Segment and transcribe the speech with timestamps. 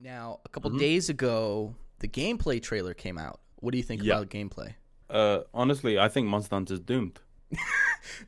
[0.00, 0.78] Now, a couple Mhm.
[0.78, 3.40] days ago, the gameplay trailer came out.
[3.56, 4.14] What do you think Yeah.
[4.14, 4.74] about gameplay?
[5.10, 7.20] Uh, honestly, I think Monster Hunter's doomed.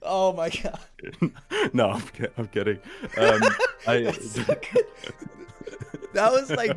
[0.02, 0.78] Oh my god.
[1.72, 2.02] no, I'm,
[2.36, 2.76] I'm kidding.
[3.16, 3.40] Um,
[3.86, 4.02] I,
[6.12, 6.76] That was like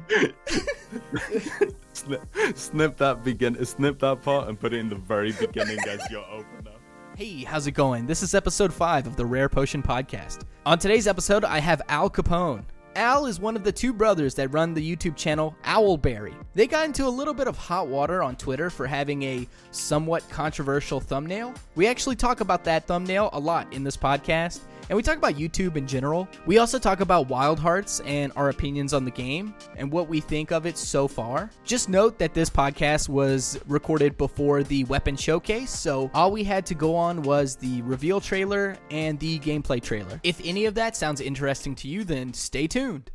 [1.91, 2.23] snip,
[2.55, 6.23] snip that begin, snip that part, and put it in the very beginning as your
[6.31, 6.71] opener.
[7.17, 8.05] Hey, how's it going?
[8.07, 10.43] This is episode 5 of the Rare Potion Podcast.
[10.65, 12.63] On today's episode, I have Al Capone.
[12.95, 16.33] Al is one of the two brothers that run the YouTube channel Owlberry.
[16.53, 20.27] They got into a little bit of hot water on Twitter for having a somewhat
[20.29, 21.53] controversial thumbnail.
[21.75, 25.35] We actually talk about that thumbnail a lot in this podcast, and we talk about
[25.35, 26.27] YouTube in general.
[26.45, 30.19] We also talk about Wild Hearts and our opinions on the game and what we
[30.19, 31.49] think of it so far.
[31.63, 36.65] Just note that this podcast was recorded before the weapon showcase, so all we had
[36.67, 40.19] to go on was the reveal trailer and the gameplay trailer.
[40.23, 43.09] If any of that sounds interesting to you, then stay tuned.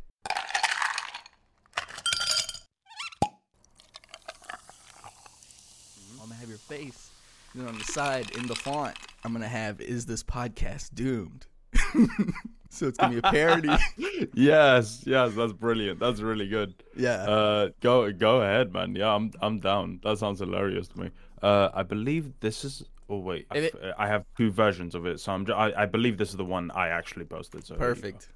[6.11, 7.11] I'm gonna have your face.
[7.55, 11.47] Then on the side in the font, I'm gonna have "Is this podcast doomed?"
[12.69, 13.69] so it's gonna be a parody.
[14.33, 15.99] yes, yes, that's brilliant.
[15.99, 16.73] That's really good.
[16.95, 17.23] yeah.
[17.23, 18.95] Uh, go go ahead, man.
[18.95, 19.99] Yeah, I'm I'm down.
[20.03, 21.09] That sounds hilarious to me.
[21.41, 22.83] Uh, I believe this is.
[23.09, 25.45] Oh wait, I, If I have two versions of it, so I'm.
[25.51, 27.65] I, I believe this is the one I actually posted.
[27.65, 28.01] So here you go.
[28.01, 28.29] Perfect.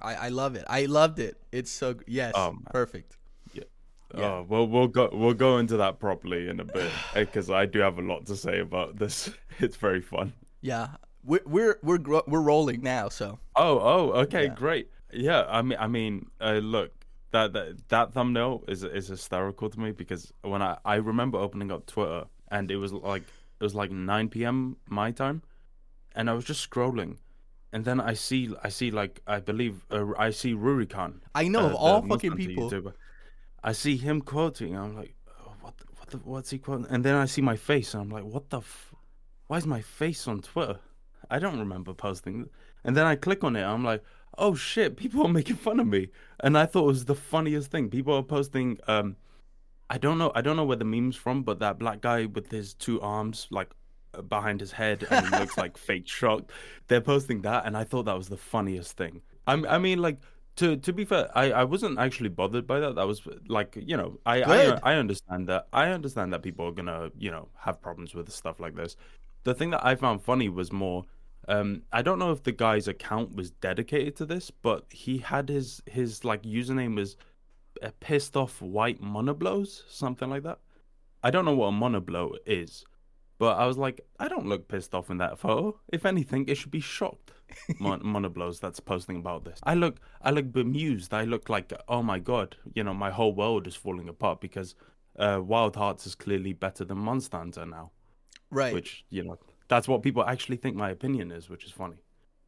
[0.00, 0.64] I, I love it.
[0.68, 1.36] I loved it.
[1.52, 3.16] It's so yes, Oh, perfect.
[4.16, 4.26] Yeah.
[4.26, 7.80] Oh, well, we'll go we'll go into that properly in a bit because I do
[7.80, 9.30] have a lot to say about this.
[9.58, 10.32] It's very fun.
[10.62, 10.88] Yeah,
[11.24, 13.08] we're we're we're gro- we're rolling now.
[13.08, 14.54] So Oh, oh, okay, Yeah.
[14.54, 14.90] great.
[15.12, 16.90] Yeah, I mean, I mean, uh, look,
[17.30, 21.70] that, that that thumbnail is is hysterical to me because when I I remember opening
[21.70, 24.76] up Twitter and it was like it was like 9 p.m.
[24.88, 25.42] my time,
[26.14, 27.18] and I was just scrolling,
[27.72, 31.20] and then I see I see like I believe uh, I see Rurikan.
[31.34, 32.70] I know uh, of all Monster fucking people.
[32.70, 32.92] YouTuber.
[33.62, 34.76] I see him quoting.
[34.76, 36.86] I'm like, oh, what the, what the, what's he quoting?
[36.90, 38.92] And then I see my face, and I'm like, what the, f-
[39.46, 40.80] why is my face on Twitter?
[41.30, 42.48] I don't remember posting.
[42.84, 43.62] And then I click on it.
[43.62, 44.02] I'm like,
[44.38, 46.08] oh shit, people are making fun of me.
[46.40, 47.90] And I thought it was the funniest thing.
[47.90, 48.78] People are posting.
[48.86, 49.16] Um,
[49.90, 50.32] I don't know.
[50.34, 53.46] I don't know where the meme's from, but that black guy with his two arms
[53.50, 53.70] like
[54.14, 56.50] uh, behind his head and he looks like fake shocked.
[56.88, 59.20] They're posting that, and I thought that was the funniest thing.
[59.46, 60.18] I'm, I mean, like
[60.56, 62.94] to to be fair, I, I wasn't actually bothered by that.
[62.94, 66.72] That was like you know I I I understand that I understand that people are
[66.72, 68.96] gonna you know have problems with stuff like this.
[69.42, 71.04] The thing that I found funny was more.
[71.48, 75.48] Um, I don't know if the guy's account was dedicated to this, but he had
[75.48, 77.16] his his like username was
[77.82, 80.58] uh, pissed off white Monoblos, something like that.
[81.22, 82.84] I don't know what a monoblow is,
[83.38, 85.80] but I was like, I don't look pissed off in that photo.
[85.92, 87.32] If anything, it should be shocked.
[87.78, 89.58] Mon- Monoblos that's posting about this.
[89.62, 91.14] I look, I look bemused.
[91.14, 94.74] I look like, oh my god, you know, my whole world is falling apart because
[95.18, 97.90] uh, Wild Hearts is clearly better than Monster Hunter now.
[98.50, 98.74] Right.
[98.74, 99.38] Which you know,
[99.68, 101.96] that's what people actually think my opinion is, which is funny.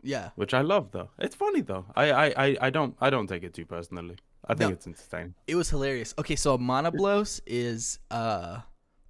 [0.03, 0.31] yeah.
[0.37, 1.10] Which I love though.
[1.19, 1.84] It's funny though.
[1.97, 4.16] I I I, I don't I don't take it too personally.
[4.49, 4.75] I think No.
[4.75, 5.34] it's entertaining.
[5.47, 6.15] It was hilarious.
[6.19, 8.60] Okay, so Monoblos is uh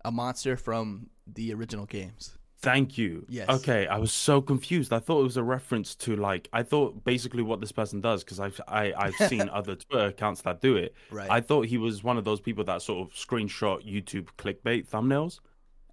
[0.05, 2.39] a monster from the original games.
[2.61, 3.27] Thank you.
[3.28, 3.49] Yes.
[3.50, 4.91] Okay, I was so confused.
[4.93, 8.25] I thought it was a reference to like I thought basically what this person does
[8.25, 10.95] because I've I, I've seen other Twitter accounts that do it.
[11.11, 11.31] Right.
[11.31, 15.41] I thought he was one of those people that sort of screenshot YouTube clickbait thumbnails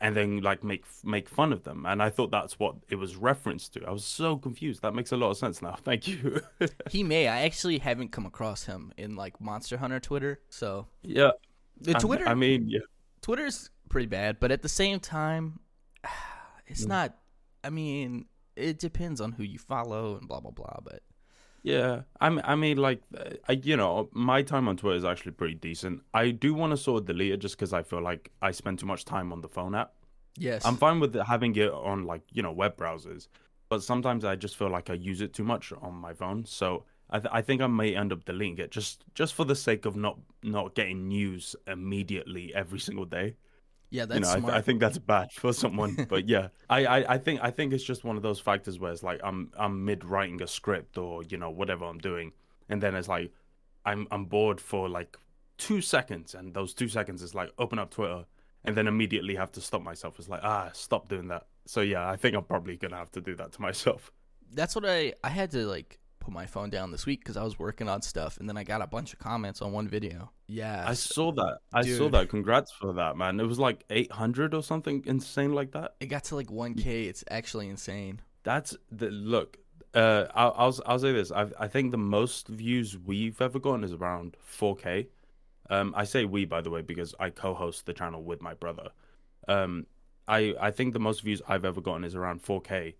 [0.03, 1.85] and then like make make fun of them.
[1.87, 3.85] And I thought that's what it was referenced to.
[3.85, 4.81] I was so confused.
[4.81, 5.77] That makes a lot of sense now.
[5.83, 6.41] Thank you.
[6.91, 7.29] he may.
[7.29, 10.41] I actually haven't come across him in like Monster Hunter Twitter.
[10.49, 11.31] So yeah.
[11.79, 12.81] the Twitter I mean, yeah.
[13.21, 15.59] Twitter's pretty bad, but at the same time,
[16.67, 16.89] it's Mm.
[16.89, 17.15] not.
[17.63, 18.25] I mean,
[18.57, 20.79] it depends on who you follow and blah blah blah.
[20.83, 21.01] But
[21.63, 25.05] Yeah, I mean, I mean, like, uh, I, you know, my time on Twitter is
[25.05, 26.01] actually pretty decent.
[26.13, 28.79] I do want to sort of delete it just because I feel like I spend
[28.79, 29.93] too much time on the phone app.
[30.37, 33.27] yes, I'm fine with having it on like you know web browsers,
[33.69, 36.45] but sometimes I just feel like I use it too much on my phone.
[36.45, 39.55] So I, th- I think I may end up deleting it just just for the
[39.55, 43.35] sake of not not getting news immediately every single day.
[43.93, 46.05] Yeah, that's you know, I, th- I think that's bad for someone.
[46.09, 48.91] but yeah, I, I, I think I think it's just one of those factors where
[48.91, 52.31] it's like I'm I'm mid writing a script or you know whatever I'm doing,
[52.69, 53.31] and then it's like
[53.85, 55.15] I'm I'm bored for like
[55.59, 58.25] two seconds, and those two seconds is like open up Twitter,
[58.65, 60.17] and then immediately have to stop myself.
[60.17, 61.45] It's like ah, stop doing that.
[61.67, 64.11] So yeah, I think I'm probably gonna have to do that to myself.
[64.53, 67.43] that's what I I had to like put my phone down this week because I
[67.43, 70.31] was working on stuff, and then I got a bunch of comments on one video.
[70.47, 71.59] Yeah, I saw that.
[71.73, 72.29] I saw that.
[72.29, 73.39] Congrats for that, man.
[73.39, 75.95] It was like 800 or something insane like that.
[75.99, 77.07] it got to like 1K.
[77.07, 78.21] It's actually insane.
[78.43, 79.57] That's the look.
[79.93, 81.31] Uh, I'll, I'll I'll say this.
[81.31, 85.07] I I think the most views we've ever gotten is around 4k,
[85.69, 88.89] Um, I say we by the way because I co-host the channel with my brother.
[89.47, 89.85] Um,
[90.27, 92.95] I I think the most views I've ever gotten is around 4k,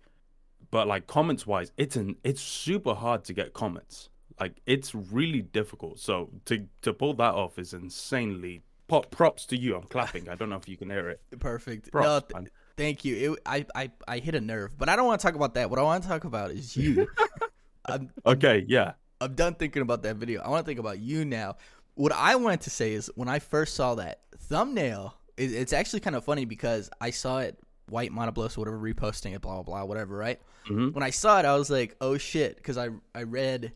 [0.70, 4.08] but like comments wise, it's an it's super hard to get comments.
[4.40, 5.98] Like it's really difficult.
[5.98, 8.62] So to to pull that off is insanely.
[8.86, 9.76] Pop, props to you.
[9.76, 10.28] I'm clapping.
[10.28, 11.20] I don't know if you can hear it.
[11.40, 11.90] Perfect.
[11.90, 13.32] Props, no, th- thank you.
[13.32, 15.70] It, I, I I hit a nerve, but I don't want to talk about that.
[15.70, 17.08] What I want to talk about is you.
[17.86, 18.92] I'm Okay, yeah.
[19.20, 20.42] I'm done thinking about that video.
[20.42, 21.56] I want to think about you now.
[21.94, 26.00] What I wanted to say is when I first saw that thumbnail, it, it's actually
[26.00, 27.58] kind of funny because I saw it,
[27.88, 30.40] White Monoblos, or whatever, reposting it, blah, blah, blah, whatever, right?
[30.68, 30.94] Mhm.
[30.94, 33.72] When I saw it, I was like, oh shit, because I, I read,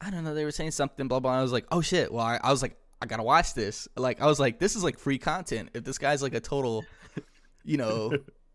[0.00, 1.32] I don't know, they were saying something, blah, blah.
[1.38, 2.12] I was like, oh shit.
[2.12, 3.88] Well, I, I was like, I gotta watch this.
[3.96, 5.70] Like, I was like, this is like free content.
[5.74, 6.84] If this guy's like a total,
[7.64, 8.12] you know,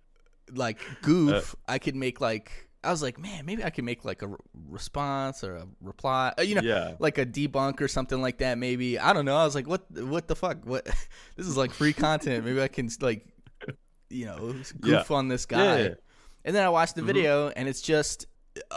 [0.53, 2.51] like goof, I could make like,
[2.83, 4.37] I was like, man, maybe I could make like a re-
[4.69, 6.95] response or a reply, uh, you know, Yeah.
[6.99, 8.57] like a debunk or something like that.
[8.57, 9.37] Maybe I don't know.
[9.37, 10.65] I was like, what, what the fuck?
[10.65, 10.83] What?
[11.37, 12.43] this is like free content.
[12.45, 13.25] Maybe I can like,
[14.09, 15.15] you know, goof Yeah.
[15.15, 15.79] on this guy.
[15.81, 15.93] Yeah.
[16.45, 17.05] And then I watched the Mhm.
[17.07, 18.25] video, and it's just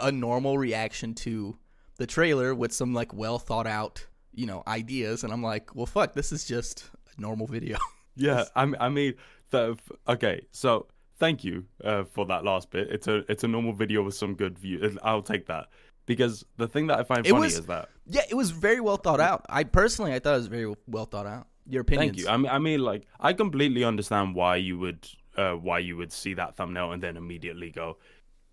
[0.01, 1.57] a normal reaction to
[1.97, 5.23] the trailer with some like well thought out, you know, ideas.
[5.23, 7.77] And I'm like, well, fuck, this is just a normal video.
[8.19, 9.13] Yeah, I mean,
[9.51, 9.77] the,
[10.07, 10.87] okay, so
[11.19, 12.87] thank you uh, for that last bit.
[12.89, 14.97] It's a it's a normal video with some good view.
[15.03, 15.67] I'll take that
[16.07, 18.79] because the thing that I find It funny was- is that yeah, it was very
[18.79, 19.45] well thought out.
[19.49, 21.45] I personally, I thought it was very well thought out.
[21.67, 22.15] Your opinions?
[22.15, 22.27] thank you.
[22.27, 26.11] I mean, I mean, like I completely understand why you would uh, why you would
[26.11, 27.97] see that thumbnail and then immediately go,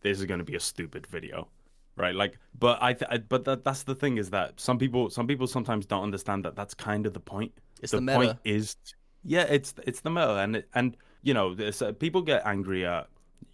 [0.02, 1.48] "This is going to be a stupid video."
[1.96, 5.10] Right, like, but I, th- I but that, that's the thing is that some people,
[5.10, 7.52] some people sometimes don't understand that that's kind of the point.
[7.80, 8.76] It's the the point is,
[9.22, 12.84] yeah, it's it's the meta, and it, and you know, there's, uh, people get angry
[12.84, 13.08] at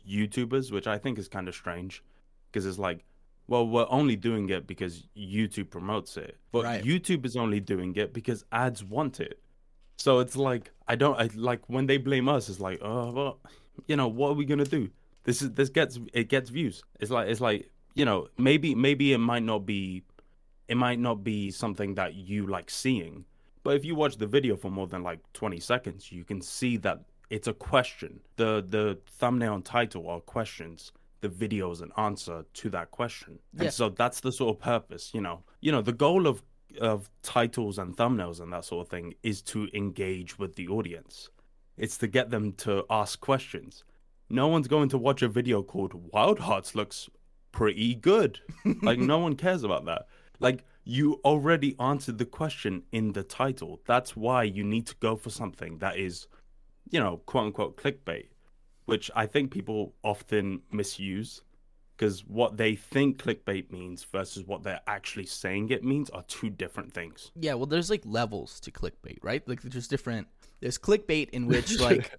[0.08, 2.02] YouTubers, which I think is kind of strange,
[2.50, 3.04] because it's like,
[3.46, 6.82] well, we're only doing it because YouTube promotes it, but Right.
[6.82, 9.38] YouTube is only doing it because ads want it.
[10.00, 12.48] So it's like I don't I like when they blame us.
[12.48, 13.38] It's like, oh, well,
[13.86, 14.88] you know, what are we gonna do?
[15.24, 16.82] This is this gets it gets views.
[17.00, 20.02] It's like it's like you know maybe maybe it might not be
[20.68, 23.26] it might not be something that you like seeing,
[23.62, 26.78] but if you watch the video for more than like 20 seconds, you can see
[26.78, 28.20] that it's a question.
[28.36, 30.92] The the thumbnail and title are questions.
[31.20, 33.38] The video is an answer to that question.
[33.52, 33.64] Yeah.
[33.64, 35.42] And so that's the sort of purpose, you know.
[35.60, 36.42] You know, the goal of
[36.80, 41.30] of titles and thumbnails and that sort of thing is to engage with the audience.
[41.76, 43.84] It's to get them to ask questions.
[44.28, 47.08] No one's going to watch a video called Wild Hearts looks
[47.52, 48.40] pretty good.
[48.82, 50.06] like no one cares about that.
[50.38, 53.80] Like you already answered the question in the title.
[53.86, 56.26] That's why you need to go for something that is,
[56.90, 58.28] you know, quote unquote clickbait,
[58.84, 61.42] which I think people often misuse
[62.00, 66.48] because what they think clickbait means versus what they're actually saying it means are two
[66.48, 67.30] different things.
[67.38, 69.46] Yeah, well, there's like levels to clickbait, right?
[69.46, 70.26] Like there's different.
[70.62, 72.10] There's clickbait in which like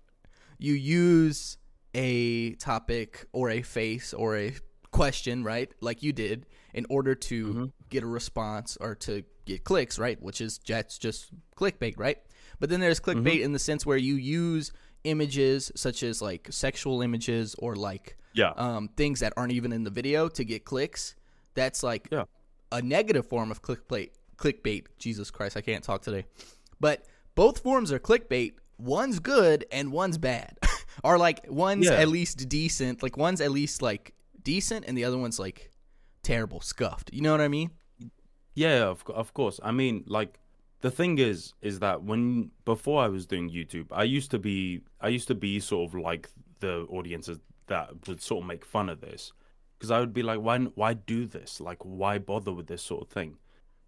[0.60, 1.57] you use
[1.95, 4.54] a topic or a face or a
[4.92, 5.72] question, right?
[5.81, 6.45] Like you did
[6.75, 7.66] in order to Mm-hmm.
[7.89, 10.22] get a response or to get clicks, right?
[10.22, 12.19] Which is that's just clickbait, right?
[12.60, 13.44] But then there's clickbait Mm-hmm.
[13.45, 14.72] in the sense where you use
[15.03, 18.51] images such as like sexual images or like Yeah.
[18.56, 21.15] um, things that aren't even in the video to get clicks.
[21.53, 22.25] That's like Yeah.
[22.71, 24.12] a negative form of clickbait.
[24.38, 24.86] Clickbait.
[24.98, 26.25] Jesus Christ, I can't talk today.
[26.80, 27.06] But
[27.36, 28.54] both forms are clickbait.
[28.78, 30.57] One's good and one's bad,
[31.04, 31.94] or like one's Yeah.
[32.02, 33.04] at least decent.
[33.04, 35.71] Like one's at least like decent, and the other one's like
[36.23, 37.11] terrible, scuffed.
[37.14, 37.69] You know what I mean?
[38.56, 39.59] Yeah, of of course.
[39.64, 40.40] I mean, like
[40.81, 44.81] the thing is, is that when before I was doing YouTube, I used to be,
[45.00, 48.90] I used to be sort of like the audiences that would sort of make fun
[48.90, 49.31] of this,
[49.78, 51.61] because I would be like, why, why do this?
[51.61, 53.38] Like, why bother with this sort of thing?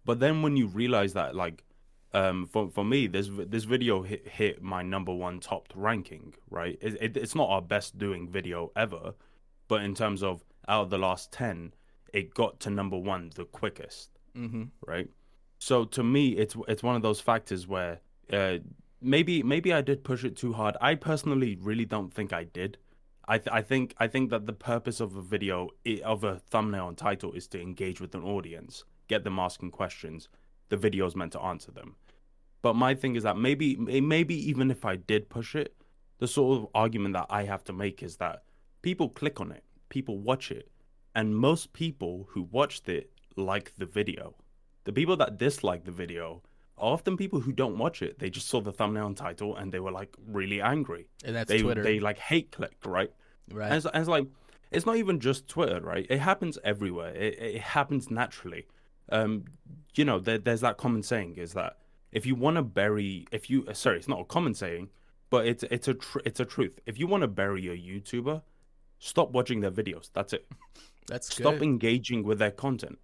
[0.04, 1.64] But then when you realize that, like,
[2.12, 6.78] um, for for me, this this video hit hit my number one topped ranking, right?
[6.80, 9.14] It, it, it's not our best doing video ever,
[9.66, 11.74] but in terms of out of the last ten,
[12.12, 14.64] it got to number one the quickest Mm-hmm.
[14.86, 15.08] right?
[15.64, 18.58] So to me, it's it's one of those factors where uh,
[19.00, 20.76] maybe maybe I did push it too hard.
[20.78, 22.76] I personally really don't think I did.
[23.26, 25.70] I th- I think I think that the purpose of a video
[26.04, 30.28] of a thumbnail and title is to engage with an audience, get them asking questions.
[30.68, 31.96] The video is meant to answer them.
[32.60, 35.74] But my thing is that maybe maybe even if I did push it,
[36.18, 38.42] the sort of argument that I have to make is that
[38.82, 40.70] people click on it, people watch it,
[41.14, 44.34] and most people who watched it like the video.
[44.84, 46.42] The people that dislike the video
[46.76, 48.18] are often people who don't watch it.
[48.18, 51.06] They just saw the thumbnail and title and they were like really angry.
[51.24, 53.12] And that's they Twitter, they like hate clicked, right?
[53.50, 53.66] right?
[53.66, 54.26] And it's, and it's like
[54.70, 56.06] it's not even just Twitter, right?
[56.08, 57.14] It happens everywhere.
[57.14, 58.66] It, it happens naturally.
[59.10, 59.44] Um,
[59.94, 61.78] you know, there, there's that common saying is that
[62.12, 64.88] if you want to bury, if you sorry, it's not a common saying,
[65.30, 66.78] but it's it's a tr- it's a truth.
[66.86, 68.42] If you want to bury a YouTuber,
[68.98, 70.10] stop watching their videos.
[70.12, 70.46] That's it.
[71.06, 71.62] That's Stop good.
[71.62, 72.98] engaging with their content.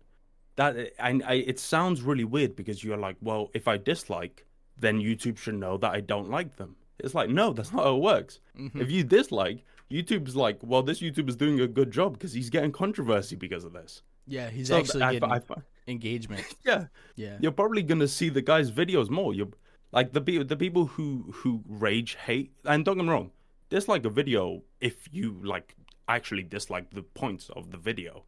[0.56, 4.44] That and I, it sounds really weird because you're like, well, if I dislike,
[4.78, 6.76] then YouTube should know that I don't like them.
[6.98, 8.40] It's like, no, that's not how it works.
[8.58, 8.80] Mhm.
[8.80, 12.72] If you dislike, YouTube's like, well, this YouTuber's doing a good job because he's getting
[12.72, 14.02] controversy because of this.
[14.26, 15.40] Yeah, he's So actually I- getting I
[15.88, 16.44] engagement.
[16.64, 17.38] yeah, Yeah.
[17.40, 19.32] you're probably gonna see the guy's videos more.
[19.34, 19.48] You're
[19.92, 23.30] like the the people who who rage hate, and don't get me wrong,
[23.70, 25.74] dislike a video if you like
[26.06, 28.24] actually dislike the points of the video.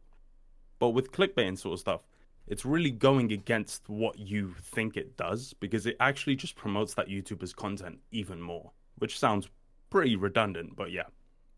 [0.79, 2.01] But with clickbait and sort of stuff,
[2.47, 7.07] it's really going against what you think it does because it actually just promotes that
[7.07, 9.47] YouTuber's content even more, which sounds
[9.89, 11.03] pretty redundant, but yeah.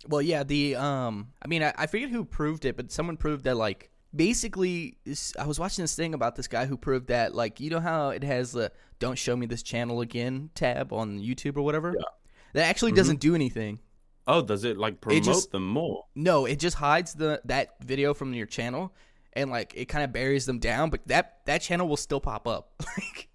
[0.07, 3.45] Well, yeah, the um, I mean, I, I forget who proved it, but someone proved
[3.45, 4.97] that like basically,
[5.39, 8.09] I was watching this thing about this guy who proved that like you know how
[8.09, 11.95] it has the "Don't show me this channel again" tab on YouTube or whatever.
[11.97, 12.05] Yeah.
[12.53, 12.97] That actually Mhm.
[12.97, 13.79] doesn't do anything.
[14.27, 16.05] Oh, does it like promote just- them more?
[16.15, 18.93] No, it just hides the that video from your channel,
[19.33, 20.89] and like it kind of buries them down.
[20.89, 22.73] But that that channel will still pop up.
[22.97, 23.27] like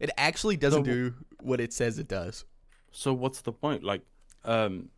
[0.00, 2.44] it actually doesn't So- do what it says it does.
[2.90, 3.84] So what's the point?
[3.84, 4.00] Like,
[4.44, 4.88] um,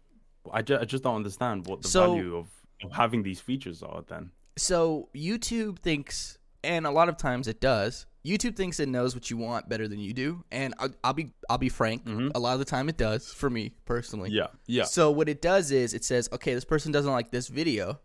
[0.52, 2.48] I, ju- I just don't understand what the So- value of,
[2.84, 4.02] of having these features are.
[4.06, 8.06] Then So YouTube thinks, and a lot of times it does.
[8.24, 11.32] YouTube thinks it knows what you want better than you do, and I'll, I'll be
[11.48, 12.04] I'll be frank.
[12.04, 12.32] Mhm.
[12.34, 14.30] A lot of the time it does for me personally.
[14.30, 17.48] yeah, yeah, So what it does is it says, okay, this person doesn't like this
[17.48, 17.98] video,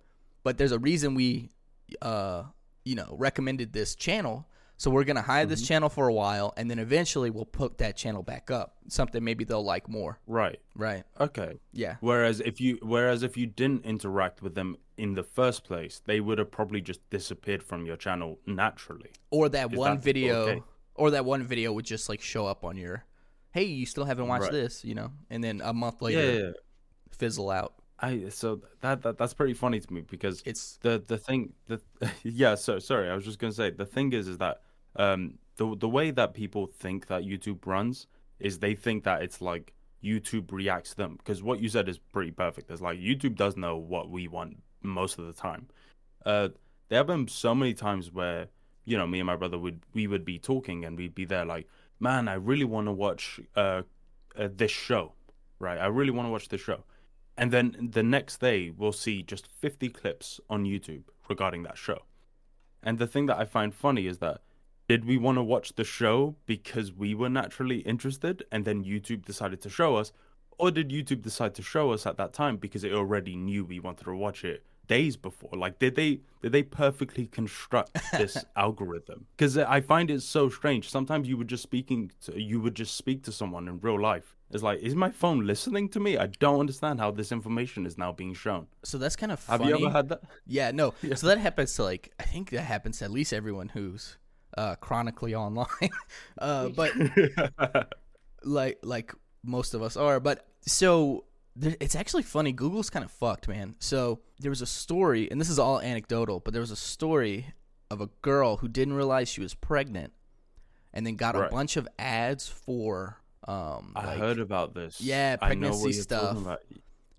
[0.44, 1.50] but there's a reason we,
[2.02, 2.44] uh,
[2.86, 4.48] you know, recommended this channel.
[4.78, 7.96] So we're gonna hide this channel for a while, and then eventually we'll put that
[7.96, 8.76] channel back up.
[8.90, 10.20] Something maybe they'll like more.
[10.28, 11.04] right, Right?
[11.20, 11.60] okay.
[11.72, 11.96] Yeah.
[12.02, 16.20] Whereas if you whereas if you didn't interact with them in the first place, they
[16.20, 19.12] would have probably just disappeared from your channel naturally.
[19.32, 20.62] Or that one video, okay?
[20.96, 23.04] or that one video would just like show up on your,
[23.52, 24.52] hey, you still haven't watched Right.
[24.52, 26.52] this, you know, and then a month later Yeah, yeah, yeah.
[27.12, 27.74] fizzle out.
[27.98, 31.80] I so that, that that's pretty funny to me because It's the the thing the
[32.24, 34.64] yeah so sorry I was just gonna say the thing is is that
[34.98, 39.40] um the the way that people think that YouTube runs is they think that it's
[39.40, 39.74] like
[40.04, 42.70] YouTube reacts to them because what you said is pretty perfect.
[42.70, 45.68] It's like YouTube does know what we want most of the time.
[46.26, 46.50] Uh,
[46.90, 48.48] there have been so many times where
[48.84, 51.46] you know me and my brother would we would be talking and we'd be there
[51.46, 51.68] like,
[52.00, 53.82] man, I really want to watch uh,
[54.38, 55.14] uh this show,
[55.60, 55.78] right?
[55.78, 56.84] I really want to watch this show.
[57.38, 62.04] And then the next day, we'll see just 50 clips on YouTube regarding that show.
[62.82, 64.42] And the thing that I find funny is that
[64.88, 69.26] did we want to watch the show because we were naturally interested and then YouTube
[69.26, 70.12] decided to show us?
[70.58, 73.80] Or did YouTube decide to show us at that time because it already knew we
[73.80, 75.50] wanted to watch it days before?
[75.54, 79.26] Like, did they did they perfectly construct this algorithm?
[79.36, 80.90] Because I find it so strange.
[80.90, 84.36] Sometimes you would just speaking to, you would just speak to someone in real life.
[84.52, 86.18] It's like, is my phone listening to me?
[86.18, 88.68] I don't understand how this information is now being shown.
[88.84, 90.22] so that's kind of Have you ever had that?
[90.46, 90.94] Yeah, no.
[91.16, 94.18] So that happens to like I think that happens to at least everyone who's
[94.58, 95.90] uh chronically online.
[96.38, 96.92] uh but
[98.44, 99.14] like like
[99.46, 101.26] most of us are, but so
[101.56, 102.52] there, it's actually funny.
[102.52, 103.76] Google's kind of fucked, man.
[103.80, 107.54] So there was a story, and this is all anecdotal, but there was a story
[107.90, 110.14] of a girl who didn't realize she was pregnant,
[110.94, 113.94] and then got a bunch of ads for um.
[113.96, 115.00] I like- heard about this.
[115.00, 116.38] Yeah, pregnancy stuff.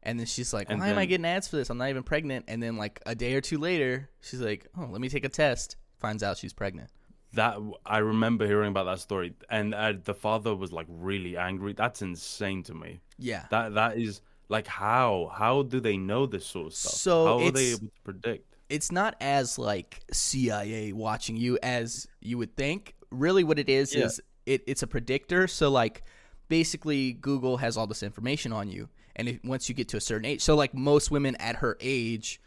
[0.02, 1.68] And then she's like, And "Why am I getting ads for this?
[1.68, 4.86] I'm not even pregnant." And then like a day or two later, she's like, "Oh,
[4.88, 6.90] let me take a test." Finds out she's pregnant.
[7.36, 11.72] That I remember hearing about that story, and uh, the father was like really angry.
[11.72, 13.00] That's insane to me.
[13.18, 13.44] Yeah.
[13.50, 16.92] That that is like how how do they know this sort of stuff?
[16.92, 18.52] So how are they able to predict?
[18.68, 22.94] it's not as like CIA watching you as you would think.
[23.12, 24.06] Really, what it is Yeah.
[24.06, 25.46] is it, it's a predictor.
[25.46, 26.02] So like,
[26.48, 30.00] basically, Google has all this information on you, and if, once you get to a
[30.00, 32.40] certain age, so like most women at her age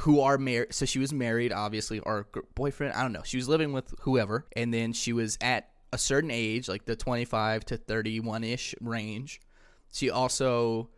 [0.00, 3.22] who are married, so she was married, obviously, or boyfriend, I don't know.
[3.24, 6.96] She was living with whoever, and then she was at a certain age, like the
[6.96, 9.40] twenty-five to thirty-one ish range.
[9.92, 10.88] She also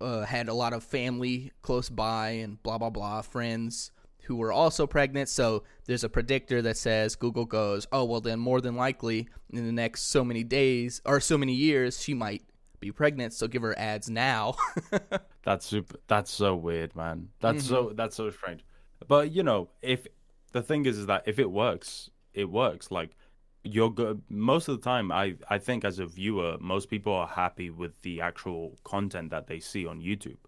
[0.00, 3.90] uh, had a lot of family close by and blah blah blah friends
[4.24, 5.28] who were also pregnant.
[5.28, 9.66] So there's a predictor that says Google goes, oh well, then more than likely in
[9.66, 12.42] the next so many days or so many years she might
[12.82, 13.32] be pregnant.
[13.32, 14.56] So give her ads now.
[15.44, 15.96] That's super.
[16.08, 17.28] That's so weird, man.
[17.40, 17.96] That's so Mm-hmm.
[17.96, 18.64] that's so strange.
[19.08, 20.06] But you know, if
[20.52, 22.90] the thing is, is that if it works, it works.
[22.90, 23.10] Like
[23.64, 24.22] you're good.
[24.28, 28.02] Most of the time, I I think as a viewer, most people are happy with
[28.02, 30.38] the actual content that they see on YouTube.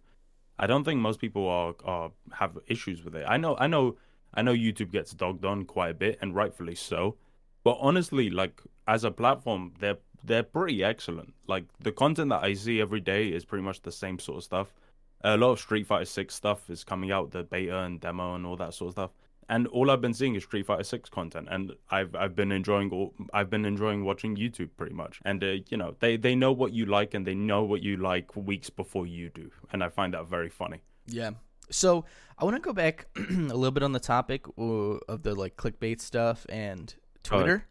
[0.59, 3.25] I don't think most people are are have issues with it.
[3.29, 3.97] I know I know
[4.35, 7.17] I know YouTube gets dogged on quite a bit, and rightfully so.
[7.65, 11.35] But honestly, like as a platform, they're they're pretty excellent.
[11.47, 14.45] Like the content that I see every day is pretty much the same sort of
[14.45, 14.75] stuff.
[15.23, 18.45] A lot of Street Fighter Six stuff is coming out, the beta and demo and
[18.45, 19.11] all that sort of stuff.
[19.49, 22.91] And all I've been seeing is Street Fighter Six content, and I've I've been enjoying
[22.91, 25.21] all I've been enjoying watching YouTube pretty much.
[25.25, 27.97] And uh, you know they they know what you like and they know what you
[27.97, 30.81] like weeks before you do, and I find that very funny.
[31.07, 31.33] Yeah.
[31.71, 32.05] So
[32.39, 34.63] I want to go back a little bit on the topic uh,
[35.09, 37.67] of the like clickbait stuff and Twitter,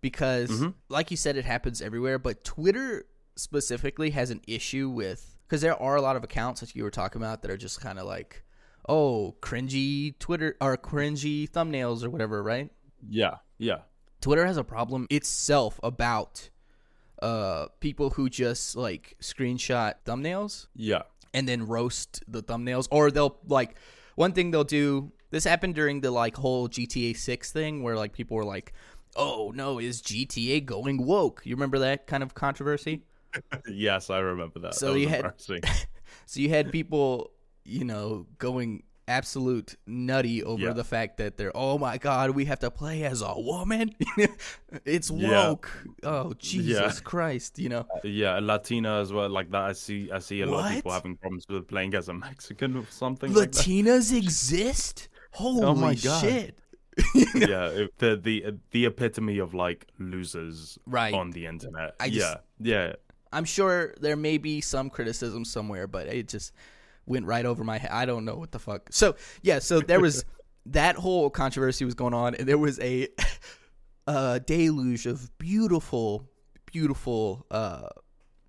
[0.00, 0.74] because Mhm.
[0.88, 2.18] like you said, it happens everywhere.
[2.18, 3.04] But Twitter
[3.36, 6.90] specifically has an issue with because there are a lot of accounts that you were
[6.90, 8.42] talking about that are just kind of like,
[8.88, 12.70] oh, cringy Twitter or cringy thumbnails or whatever, right?
[13.08, 13.78] Yeah, yeah,
[14.20, 16.50] Twitter has a problem itself about
[17.20, 21.02] uh people who just like screenshot thumbnails yeah,
[21.34, 23.74] and then roast the thumbnails or they'll like
[24.14, 28.12] one thing they'll do this happened during the like whole GTA 6 thing where like
[28.12, 28.72] people were like
[29.18, 33.02] oh no is GTA going woke you remember that kind of controversy
[33.68, 34.74] yes, I remember that.
[34.74, 35.32] So that you had-
[36.26, 37.30] so you had people
[37.64, 40.72] you know going absolute nutty over Yeah.
[40.74, 43.94] the fact that they're oh my god we have to play as a woman
[44.84, 45.48] it's Yeah.
[45.48, 45.70] woke
[46.02, 49.62] oh jesus christ you know uh, Yeah, Latina as well, like that.
[49.62, 52.76] I see, I see a lot of people having problems with playing as a Mexican
[52.76, 53.62] or something like that.
[53.62, 56.20] latinas exist holy Oh my God.
[56.22, 56.58] shit
[57.34, 61.14] yeah, it- the the the epitome of like losers Right.
[61.14, 61.94] on the internet.
[62.00, 62.92] I just- yeah, yeah,
[63.32, 66.52] I'm sure there may be some criticism somewhere, but it just
[67.06, 67.90] went right over my head.
[67.90, 68.88] I don't know what the fuck.
[68.90, 70.24] So yeah, so there was
[70.66, 73.08] that whole controversy was going on, and there was a,
[74.06, 76.28] a deluge of beautiful,
[76.66, 77.46] beautiful.
[77.50, 77.88] uh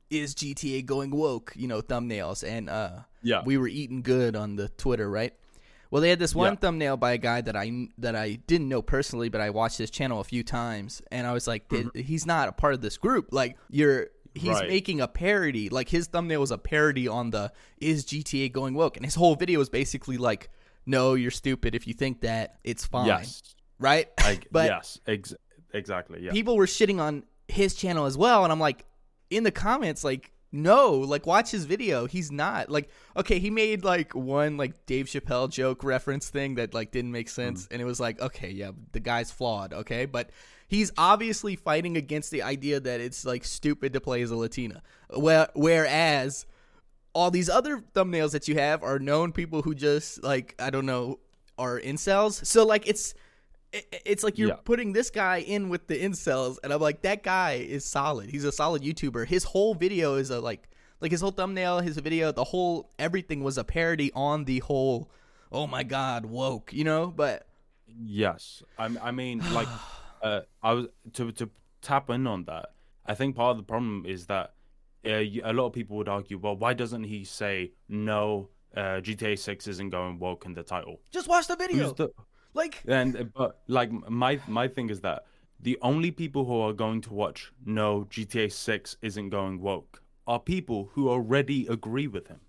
[0.09, 1.53] is GTA going woke?
[1.55, 3.43] You know, thumbnails, and uh yeah.
[3.45, 5.33] we were eating good on the Twitter, right?
[5.91, 6.59] Well, they had this one Yeah.
[6.59, 9.89] thumbnail by a guy that I that I didn't know personally, but I watched his
[9.89, 12.97] channel a few times, and I was like, "Did- he's not a part of this
[12.97, 13.29] group.
[13.31, 14.51] Like, you're he's Mm-hmm.
[14.53, 14.69] Right.
[14.69, 15.69] making a parody.
[15.69, 19.35] Like his thumbnail was a parody on the "Is GTA going woke?" and his whole
[19.35, 20.49] video was basically like,
[20.85, 21.73] "No, you're stupid.
[21.73, 23.41] If you think that, it's fine." yes,
[23.79, 24.07] Right?
[24.19, 25.33] I, But- yes, ex-
[25.73, 26.21] exactly.
[26.23, 28.85] Yeah, people were shitting on his channel as well and i'm like
[29.31, 32.05] in the comments like no like watch his video.
[32.05, 36.73] He's not like okay he made like one like dave chappelle joke reference thing that
[36.73, 37.33] like didn't make hmm.
[37.33, 40.05] sense and it was like okay yeah the guy's flawed okay?
[40.05, 40.31] But
[40.67, 44.81] he's obviously fighting against the idea that it's like stupid to play as a latina.
[45.15, 46.45] Well whereas
[47.13, 50.85] all these other thumbnails that you have are known people who just like i don't
[50.85, 51.19] know
[51.59, 52.43] are incels.
[52.45, 53.19] So like it's it-
[53.71, 54.55] it's like you're Yeah.
[54.63, 58.43] putting this guy in with the incels and i'm like that guy is solid he's
[58.43, 60.69] a solid youtuber his whole video is a like
[61.01, 65.09] like his whole thumbnail his video the whole everything was a parody on the whole
[65.51, 67.47] oh my god woke you know but
[67.87, 68.61] yes.
[68.77, 69.67] I, I mean, like,
[70.21, 71.49] uh, I was to to
[71.81, 72.67] tap in on that.
[73.05, 74.53] I think part of the problem is that
[75.05, 78.49] uh, a lot of people would argue, well, why doesn't he say no?
[78.77, 80.99] Uh, GTA Six isn't going woke in the title.
[81.11, 81.91] just watch the video
[82.53, 85.25] like And uh, but like my my thing is that
[85.59, 90.39] the only people who are going to watch no GTA Six isn't going woke are
[90.39, 92.41] people who already agree with him.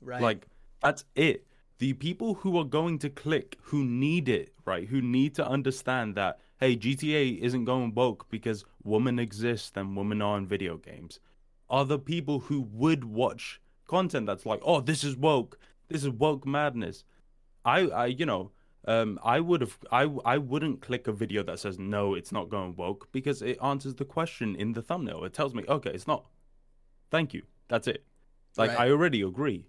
[0.00, 0.46] right Like
[0.82, 1.46] that's it.
[1.78, 4.86] The people who are going to click, who need it, right?
[4.86, 10.22] Who need to understand that hey, GTA isn't going woke because women exist and women
[10.22, 11.18] are in video games,
[11.68, 16.10] are the people who would watch content that's like, oh, this is woke, this is
[16.10, 17.02] woke madness.
[17.64, 18.52] I, I, you know,
[18.86, 22.48] um, I would have, I, I wouldn't click a video that says no, it's not
[22.48, 25.24] going woke because it answers the question in the thumbnail.
[25.24, 26.26] It tells me, okay, it's not.
[27.10, 27.42] Thank you.
[27.68, 28.04] That's it.
[28.56, 28.80] Like Right.
[28.80, 29.66] I already agree.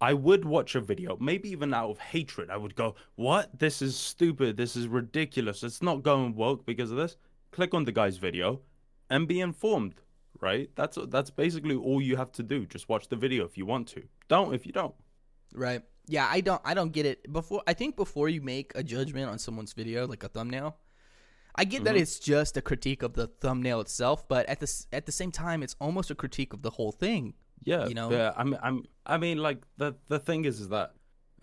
[0.00, 2.50] I would watch a video, maybe even out of hatred.
[2.50, 3.58] I would go, "What?
[3.58, 4.56] This is stupid.
[4.56, 5.62] This is ridiculous.
[5.62, 7.16] It's not going woke because of this."
[7.52, 8.60] Click on the guy's video
[9.08, 10.00] and be informed,
[10.40, 10.68] right?
[10.74, 12.66] That's that's basically all you have to do.
[12.66, 14.02] Just watch the video if you want to.
[14.28, 14.94] Don't if you don't.
[15.54, 15.82] Right.
[16.06, 17.32] Yeah, I don't I don't get it.
[17.32, 20.76] Before I think before you make a judgment on someone's video, like a thumbnail,
[21.54, 25.06] I get that it's just a critique of the thumbnail itself, but at the at
[25.06, 27.34] the same time it's almost a critique of the whole thing.
[27.64, 28.10] Yeah, You know?
[28.10, 30.92] Yeah, I'm, I'm, I mean, like the the thing is, is that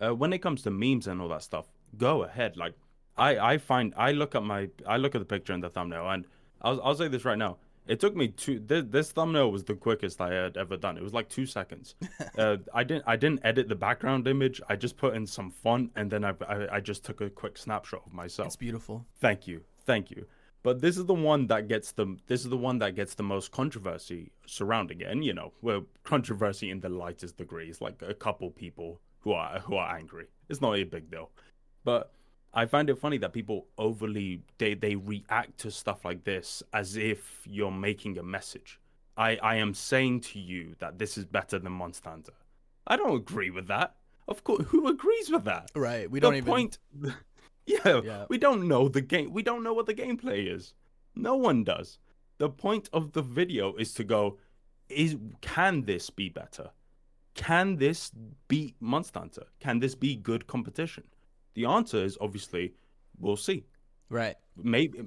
[0.00, 2.56] uh, when it comes to memes and all that stuff, go ahead.
[2.56, 2.74] Like,
[3.16, 6.08] I, I find, I look at my, I look at the picture and the thumbnail,
[6.08, 6.24] and
[6.60, 7.58] I'll, I'll say this right now.
[7.86, 8.60] It took me two.
[8.60, 10.96] This, this thumbnail was the quickest I had ever done.
[10.96, 11.94] It was like two seconds.
[12.38, 14.60] uh, I didn't, I didn't edit the background image.
[14.68, 17.58] I just put in some font, and then I, I, I just took a quick
[17.58, 18.46] snapshot of myself.
[18.46, 19.06] It's beautiful.
[19.20, 20.26] Thank you, thank you.
[20.62, 23.24] But this is the one that gets the this is the one that gets the
[23.24, 28.14] most controversy surrounding it, and you know, well, controversy in the lightest degrees, like a
[28.14, 30.26] couple people who are who are angry.
[30.48, 31.30] It's not a big deal,
[31.84, 32.12] but
[32.54, 36.96] I find it funny that people overly they they react to stuff like this as
[36.96, 38.78] if you're making a message.
[39.16, 42.32] I I am saying to you that this is better than Monster Hunter.
[42.86, 43.94] I don't agree with that.
[44.28, 45.70] Of course, who agrees with that?
[45.74, 46.10] Right.
[46.10, 46.52] We the don't even.
[46.52, 46.78] point.
[47.66, 48.26] yeah, Yeah.
[48.28, 49.32] we don't know the game.
[49.32, 50.74] We don't know what the gameplay is.
[51.14, 51.98] No one does.
[52.38, 54.38] The point of the video is to go.
[54.88, 56.70] Is can this be better?
[57.34, 58.10] Can this
[58.48, 59.46] beat Monster Hunter?
[59.60, 61.04] Can this be good competition?
[61.54, 62.74] The answer is obviously
[63.18, 63.64] we'll see.
[64.08, 64.36] Right.
[64.56, 65.00] Maybe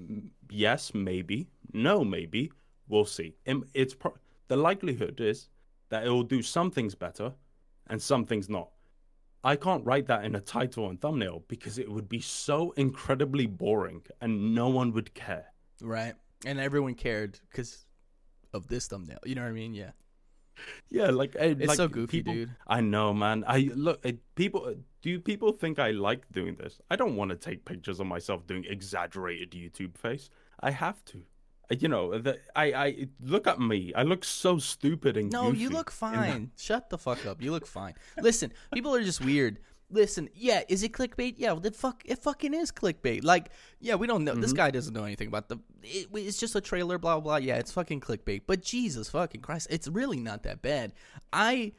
[0.50, 2.52] yes, maybe no, maybe
[2.88, 3.36] we'll see.
[3.74, 5.50] It's pro- the likelihood is
[5.90, 7.34] that it will do some things better
[7.88, 8.70] and some things not.
[9.44, 13.46] I can't write that in a title and thumbnail because it would be so incredibly
[13.46, 15.46] boring and no one would care.
[15.82, 16.16] Right.
[16.46, 17.86] And everyone cared because
[18.54, 19.20] of this thumbnail.
[19.24, 19.76] You know what I mean?
[19.76, 19.92] Yeah.
[20.90, 22.56] Yeah, like eh, It's like so goofy, people- dude.
[22.66, 23.44] I know, man.
[23.48, 24.00] I look.
[24.06, 26.74] eh, People, do people think I like doing this?
[26.90, 30.30] I don't want to take pictures of myself doing exaggerated YouTube face.
[30.70, 31.18] I have to.
[31.72, 32.88] Uh, You know, the, I, I
[33.34, 33.80] look at me.
[33.96, 36.52] I look so stupid and No, you look fine.
[36.58, 37.38] Shut the fuck up.
[37.44, 37.94] You look fine.
[38.30, 39.60] Listen, people are just weird.
[39.92, 41.36] Listen, yeah, is it clickbait?
[41.38, 43.24] Yeah, well, the fuck, it fucking is clickbait.
[43.24, 44.34] Like, yeah, we don't know.
[44.34, 44.58] This Mm-hmm.
[44.64, 45.58] guy doesn't know anything about the.
[45.84, 47.38] It, it's just a trailer, blah blah.
[47.38, 47.38] blah.
[47.50, 48.42] Yeah, it's fucking clickbait.
[48.48, 50.94] But Jesus fucking Christ, it's really not that bad.
[51.32, 51.74] I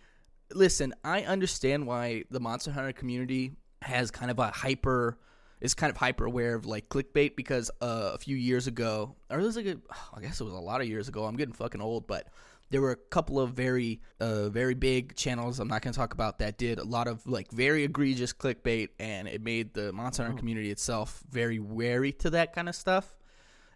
[0.55, 0.95] listen.
[1.05, 5.19] I understand why the Monster Hunter community has kind of a hyper
[5.61, 9.41] is kind of hyper aware of like clickbait because uh, a few years ago, or
[9.41, 9.79] it was like a,
[10.15, 11.25] I guess it was a lot of years ago.
[11.25, 12.29] I'm getting fucking old, but
[12.69, 16.13] there were a couple of very uh, very big channels i'm not going to talk
[16.15, 20.25] about that did a lot of like very egregious clickbait and it made the monster
[20.25, 23.15] hunter community itself very wary to that kind of stuff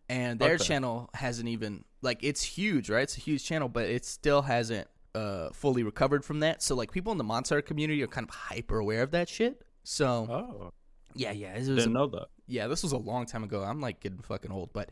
[0.08, 0.64] and their Okay.
[0.64, 4.88] channel hasn't even like it's huge right it's a huge channel but it still hasn't
[5.14, 8.34] uh, fully recovered from that so like people in the monster community are kind of
[8.34, 10.72] hyper aware of that shit so Oh,
[11.14, 12.26] yeah yeah it was didn't know that.
[12.46, 14.90] yeah this was a long time ago i'm like getting fucking old but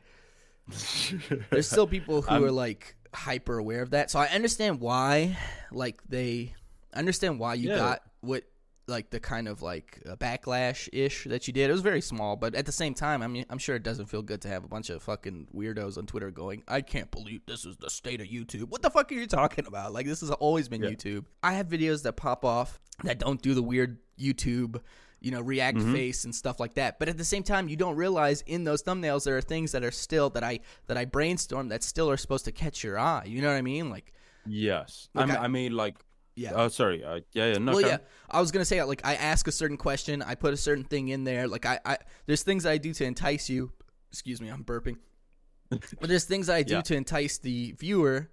[1.51, 4.11] there's still people who I'm- are like hyper aware of that.
[4.11, 5.39] So I understand why,
[5.73, 6.55] like they
[6.93, 7.77] understand why you Yeah.
[7.77, 8.45] got what
[8.89, 11.69] like the kind of like uh, backlash ish that you did.
[11.69, 14.07] It was very small, but at the same time, I mean, I'm sure it doesn't
[14.07, 17.43] feel good to have a bunch of fucking weirdos on Twitter going, "I can't believe
[17.47, 19.93] this is the state of YouTube." What the fuck are you talking about?
[19.93, 20.91] Like this has always been Yeah.
[20.91, 21.25] YouTube.
[21.43, 24.81] I have videos that pop off that don't do the weird YouTube
[25.21, 25.93] you know, react Mm-hmm.
[25.95, 27.01] face and stuff like that.
[27.01, 29.83] But at the same time, you don't realize in those thumbnails there are things that
[29.83, 33.25] are still that I that I brainstorm that still are supposed to catch your eye.
[33.27, 33.91] You know what I mean?
[33.91, 34.13] Like,
[34.47, 35.97] Yes, I, I- I mean, like,
[36.39, 36.53] yeah.
[36.55, 37.99] oh, sorry, uh, yeah, yeah, no, well, yeah.
[38.31, 41.09] I was gonna say like I ask a certain question, I put a certain thing
[41.09, 41.49] in there.
[41.49, 43.73] Like I, I there's things I do to entice you.
[44.13, 44.97] Excuse me, I'm burping.
[45.71, 46.81] but there's things I do Yeah.
[46.83, 48.31] to entice the viewer,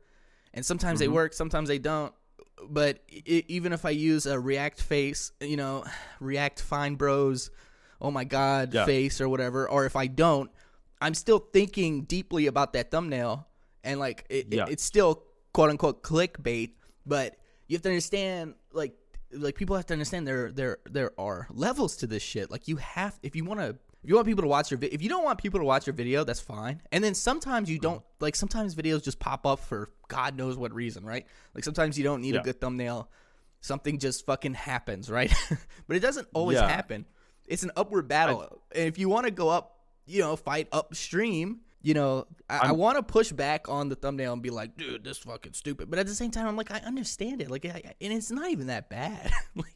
[0.53, 2.13] and sometimes they work, sometimes they don't.
[2.69, 5.83] But I- even if I use a React face, you know,
[6.19, 7.51] React Fine Bros,
[8.01, 8.85] oh my God Yeah.
[8.85, 10.49] face or whatever, or if I don't,
[11.01, 13.47] I'm still thinking deeply about that thumbnail,
[13.83, 16.71] and like it, it- it's still quote unquote clickbait,
[17.05, 17.35] but
[17.67, 18.93] you have to understand like
[19.31, 22.49] like people have to understand there there there are levels to this shit.
[22.51, 23.69] Like you have if you want to
[24.03, 25.87] if you want people to watch your vi- if you don't want people to watch
[25.87, 26.81] your video, that's fine.
[26.91, 30.73] And then sometimes you don't like sometimes videos just pop up for God knows what
[30.73, 31.25] reason, right?
[31.55, 33.09] Like sometimes you don't need a good thumbnail.
[33.61, 35.33] Something just fucking happens, right?
[35.87, 36.67] but it doesn't always Yeah.
[36.69, 37.05] happen.
[37.47, 38.61] It's an upward battle.
[38.75, 42.71] and if you want to go up, you know, fight upstream, you know, I, I
[42.71, 45.87] want to push back on the thumbnail and be like, dude, this fucking stupid.
[45.87, 47.51] But at the same time, I'm like, I understand it.
[47.51, 49.31] Like, I, and it's not even that bad.
[49.55, 49.75] like,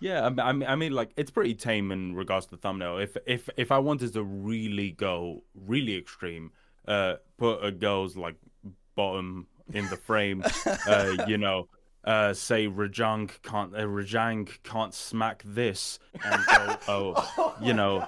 [0.00, 2.98] Yeah, I mean, I mean, like it's pretty tame in regards to the thumbnail.
[2.98, 6.50] If if if I wanted to really go really extreme,
[6.88, 8.34] uh, put a girl's like
[8.96, 10.42] bottom in the frame,
[10.88, 11.68] uh, you know,
[12.04, 18.06] uh, say Rajang can't uh, Rajang can't smack this, and go, oh, you know,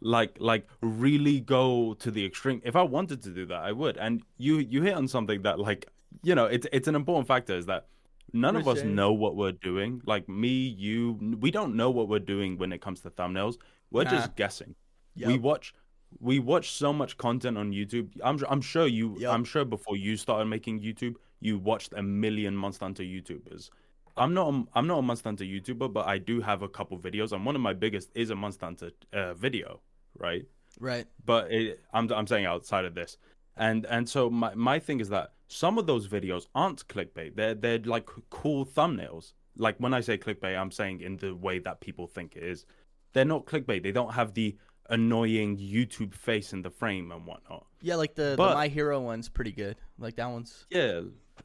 [0.00, 2.60] like like really go to the extreme.
[2.64, 3.96] If I wanted to do that, I would.
[3.96, 5.86] And you you hit on something that like
[6.22, 7.86] you know, it's it's an important factor is that
[8.32, 10.00] none of us know what we're doing.
[10.06, 13.56] Like me, you, we don't know what we're doing when it comes to thumbnails.
[13.90, 14.10] We're Nah.
[14.10, 14.74] just guessing.
[15.16, 15.74] We watch
[16.20, 18.10] we watch so much content on YouTube.
[18.22, 19.32] I'm I'm sure you Yep.
[19.32, 23.70] I'm sure before you started making YouTube, you watched a million Monster Hunter YouTubers.
[24.18, 26.98] I'm not a, I'm not a Monster Hunter YouTuber, but I do have a couple
[26.98, 29.80] videos, and one of my biggest is a Monster Hunter uh, video,
[30.18, 30.44] right?
[30.80, 31.06] right.
[31.24, 33.16] but it, I'm I'm saying outside of this,
[33.56, 37.34] and and so my my thing is that some of those videos aren't clickbait.
[37.36, 39.32] They're they're like cool thumbnails.
[39.56, 42.66] Like when I say clickbait, I'm saying in the way that people think it is.
[43.14, 43.82] They're not clickbait.
[43.82, 44.56] They don't have the
[44.90, 47.66] annoying YouTube face in the frame and whatnot.
[47.82, 49.76] Yeah, like the, the My Hero one's pretty good.
[49.98, 50.66] Like that one's.
[50.70, 51.02] Yeah,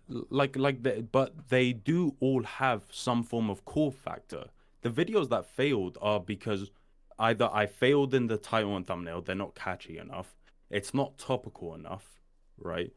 [0.08, 4.46] like like the, but they do all have some form of core factor.
[4.82, 6.72] The videos that failed are because
[7.20, 10.36] either I failed in the title and thumbnail, they're not catchy enough,
[10.70, 12.22] it's not topical enough,
[12.58, 12.92] right?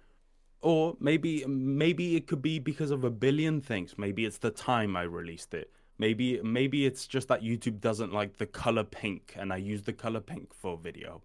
[0.62, 3.94] Or maybe maybe it could be because of a billion things.
[3.98, 5.70] Maybe it's the time I released it.
[5.98, 9.92] Maybe maybe it's just that YouTube doesn't like the color pink and I use the
[9.92, 11.22] color pink for video.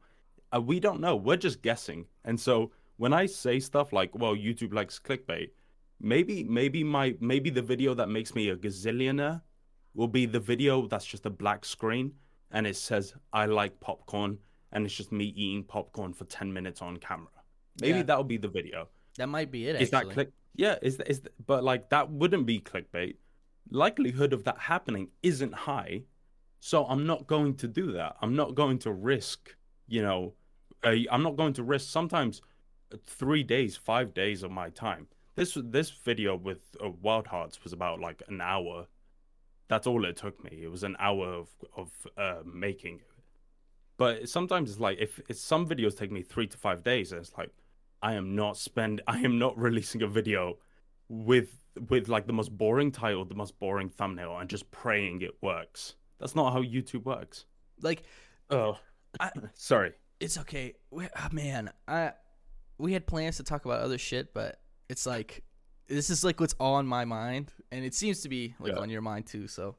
[0.54, 1.16] Uh, we don't know.
[1.16, 2.06] We're just guessing.
[2.26, 5.52] And so when I say stuff like, "Well, YouTube likes clickbait,"
[6.02, 9.42] maybe maybe my maybe the video that makes me a gazillionaire
[9.94, 12.14] will be the video that's just a black screen
[12.52, 14.40] and it says I like popcorn
[14.72, 17.28] and it's just me eating popcorn for 10 minutes on camera.
[17.82, 18.04] Maybe Yeah.
[18.04, 18.88] that'll be the video.
[19.18, 19.76] That might be it.
[19.82, 20.10] Is actually.
[20.10, 20.32] that click?
[20.56, 23.16] Yeah, is is but like that wouldn't be clickbait.
[23.70, 26.04] Likelihood of that happening isn't high,
[26.60, 28.18] so I'm not going to do that.
[28.22, 29.56] I'm not going to risk,
[29.88, 30.34] you know,
[30.84, 32.42] I'm not going to risk sometimes
[33.06, 35.08] three days, five days of my time.
[35.42, 38.86] This this video with uh, Wild Hearts was about like an hour.
[39.70, 40.60] That's all it took me.
[40.62, 43.10] It was an hour of of uh, making it.
[43.98, 47.22] But sometimes it's like if it's some videos take me three to five days, and
[47.22, 47.50] it's like
[48.04, 50.60] I am not spend I am not releasing a video
[51.10, 51.50] with
[51.90, 55.96] with like the most boring title, the most boring thumbnail, and just praying it works.
[56.20, 57.46] That's not how YouTube works.
[57.82, 58.04] like
[58.52, 58.78] Oh,
[59.20, 59.94] I- sorry.
[60.20, 60.76] it's okay.
[60.92, 62.14] We, ah, man, I
[62.78, 64.61] we had plans to talk about other shit, but
[64.92, 65.44] it's like
[65.88, 68.80] this is like what's on my mind, and it seems to be like Yeah.
[68.84, 69.48] on your mind too.
[69.48, 69.76] So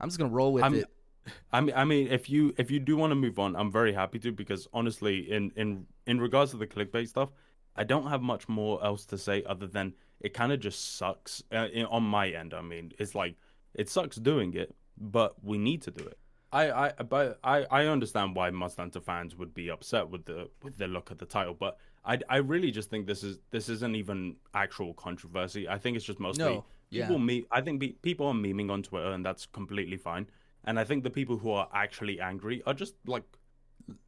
[0.00, 0.86] I'm just gonna roll with I'm- it.
[1.52, 3.92] I mean, I mean, if you if you do want to move on, I'm very
[3.92, 7.30] happy to because honestly, in in in regards to the clickbait stuff,
[7.76, 11.42] I don't have much more else to say other than it kind of just sucks
[11.52, 12.52] uh, on my end.
[12.54, 13.34] I mean, it's like
[13.74, 16.18] it sucks doing it, but we need to do it.
[16.50, 20.78] I I but I I understand why Hunter fans would be upset with the with
[20.78, 23.94] the look of the title, but I I really just think this is this isn't
[23.96, 25.68] even actual controversy.
[25.68, 27.04] I think it's just mostly No, yeah.
[27.06, 30.28] people me I think be, people are memeing on Twitter and that's completely fine.
[30.64, 33.24] And I think the people who are actually angry are just like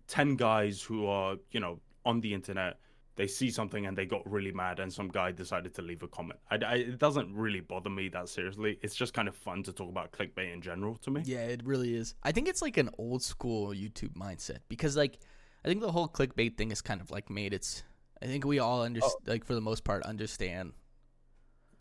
[0.08, 2.78] 10 guys who are, you know, on the internet.
[3.16, 6.08] They see something and they got really mad, and some guy decided to leave a
[6.08, 6.40] comment.
[6.50, 8.78] I, I- it doesn't really bother me that seriously.
[8.82, 11.22] It's just kind of fun to talk about clickbait in general to me.
[11.26, 12.14] Yeah, it really is.
[12.22, 15.18] I think it's like an old school YouTube mindset because like
[15.64, 17.82] I think the whole clickbait thing is kind of like made its.
[18.22, 19.30] I think we all understand, oh.
[19.30, 20.72] like for the most part, understand.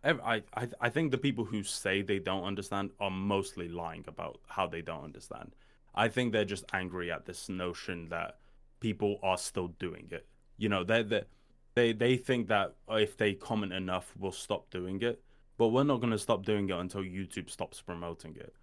[0.04, 4.40] I, I, I think the people who say they don't understand are mostly lying about
[4.48, 5.54] how they don't understand.
[5.94, 8.38] I think they're just angry at this notion that
[8.80, 10.26] people are still doing it.
[10.58, 11.24] You know, they they
[11.76, 15.22] they they think that if they comment enough, we'll stop doing it.
[15.58, 18.54] But we're not going to stop doing it until YouTube stops promoting it.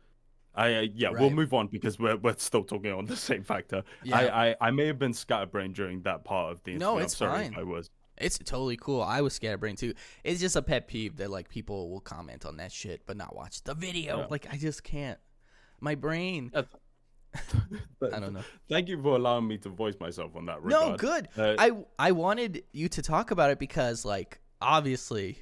[0.56, 3.82] I uh, yeah, we'll move on because we're we're still talking on the same factor.
[4.02, 4.18] Yeah.
[4.18, 6.96] I, I I may have been scatterbrained during that part of the No, interview.
[6.98, 7.54] I'm it's sorry fine.
[7.58, 7.90] I was.
[8.18, 9.02] It's totally cool.
[9.02, 9.92] I was scatterbrained too.
[10.24, 13.36] It's just a pet peeve that like people will comment on that shit but not
[13.36, 14.20] watch the video.
[14.20, 14.26] Yeah.
[14.30, 15.18] Like I just can't.
[15.80, 16.50] My brain.
[18.12, 18.40] I don't know.
[18.70, 20.64] Thank you for allowing me to voice myself on that.
[20.64, 21.28] No, good.
[21.36, 25.38] Uh, I I wanted you to talk about it because like obviously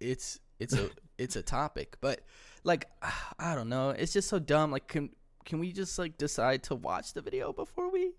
[0.00, 2.20] it's it's a it's a topic, but
[2.64, 2.88] like
[3.38, 4.70] I don't know, it's just so dumb.
[4.72, 5.10] Like can
[5.44, 8.12] can we just like decide to watch the video before we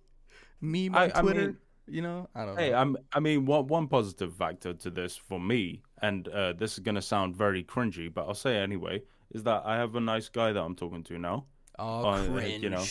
[0.61, 1.41] meme on I- I Twitter?
[1.47, 2.77] mean- you know, I don't Hey, know.
[2.77, 6.79] I'm, I mean, one one positive factor to this for me, and uh, this is
[6.79, 10.27] gonna sound very cringy, but I'll say it anyway, is that I have a nice
[10.27, 11.45] guy that I'm talking to now.
[11.77, 12.63] oh, uh, cringe.
[12.63, 12.83] you know,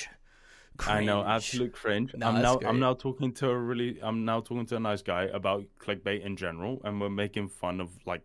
[0.86, 1.34] I know, Cringe.
[1.34, 2.14] absolute cringe.
[2.14, 2.68] No, I'm now great.
[2.68, 6.22] I'm now talking to a really I'm now talking to a nice guy about clickbait
[6.24, 8.22] in general, and we're making fun of like,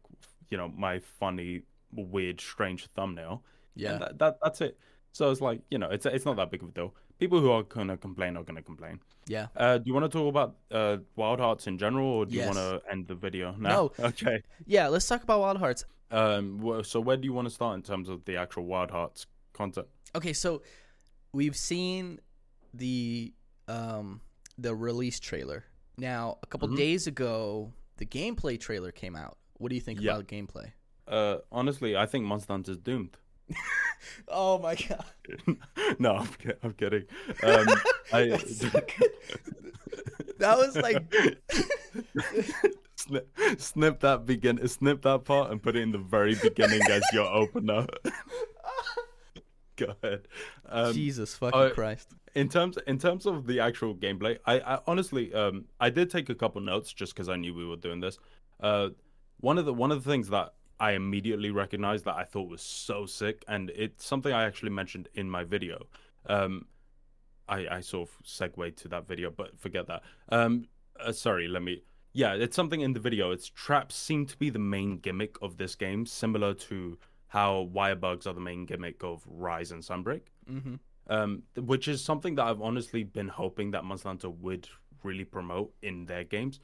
[0.52, 3.44] you know, my funny, weird, strange thumbnail.
[3.76, 3.98] Yeah.
[3.98, 4.78] That, that that's it.
[5.12, 6.94] So it's like you know, it's it's not that big of a deal.
[7.20, 9.00] People who are gonna complain are gonna complain.
[9.28, 9.48] Yeah.
[9.56, 12.54] Uh, do you want to talk about uh, Wild Hearts in general, or do Yes.
[12.56, 13.70] you want to end the video now?
[13.70, 13.92] No.
[14.10, 14.42] Okay.
[14.66, 15.86] Yeah, let's talk about Wild Hearts.
[16.12, 16.84] Um.
[16.84, 19.88] So where do you want to start in terms of the actual Wild Hearts content?
[20.16, 20.62] Okay, so
[21.34, 22.20] we've seen
[22.74, 23.34] the
[23.68, 24.22] um
[24.58, 25.66] the release trailer.
[25.98, 26.78] Now, a couple Mhm.
[26.78, 29.38] days ago, the gameplay trailer came out.
[29.58, 30.12] What do you think Yeah.
[30.14, 30.72] about gameplay?
[31.10, 33.18] Uh, honestly, I think Monster Hunter's doomed.
[34.30, 35.04] Oh my god.
[36.00, 36.30] no, I'm,
[36.64, 37.04] I'm kidding.
[37.44, 37.68] Um,
[38.14, 38.70] I, so.
[40.38, 41.04] That was like
[42.96, 47.04] snip, snip that begin, snip that part, and put it in the very beginning as
[47.12, 47.88] your opener.
[49.76, 50.28] Go ahead.
[50.68, 52.14] Um, Jesus fucking uh, Christ.
[52.36, 56.30] in terms in terms of the actual gameplay, I, I honestly um I did take
[56.30, 58.18] a couple notes just because I knew we were doing this.
[58.62, 58.90] Uh,
[59.40, 62.62] one of the one of the things that I immediately recognized that I thought was
[62.62, 65.88] so sick, and it's something I actually mentioned in my video.
[66.28, 66.66] Um,
[67.48, 70.04] I I sort of segued to that video, but forget that.
[70.30, 70.68] Um,
[71.00, 71.84] uh, sorry, let me.
[72.14, 73.32] Yeah, it's something in the video.
[73.32, 77.96] It's traps seem to be the main gimmick of this game, similar to how wire
[77.96, 80.22] bugs are the main gimmick of Rise and Sunbreak.
[80.52, 80.76] Mm-hmm.
[81.10, 84.68] um, which is something that I've honestly been hoping that Monster Hunter would
[85.04, 86.60] really promote in their games.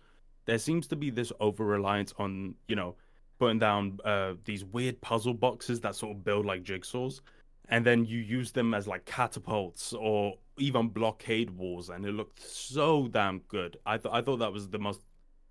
[0.46, 2.96] There seems to be this over reliance on you know
[3.40, 7.22] putting down uh, these weird puzzle boxes that sort of build like jigsaws,
[7.70, 12.42] and then you use them as like catapults or even blockade walls, and it looked
[12.42, 13.78] so damn good.
[13.86, 15.02] I thought I thought that was the most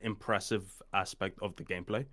[0.00, 2.06] impressive aspect of the gameplay,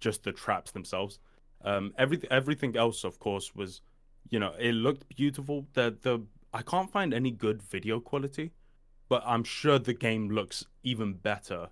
[0.00, 1.18] just the traps themselves.
[1.64, 3.80] Um, everything everything else, of course, was
[4.30, 5.66] you know it looked beautiful.
[5.74, 6.20] The the
[6.54, 8.52] I can't find any good video quality,
[9.08, 11.68] but I'm sure the game looks even better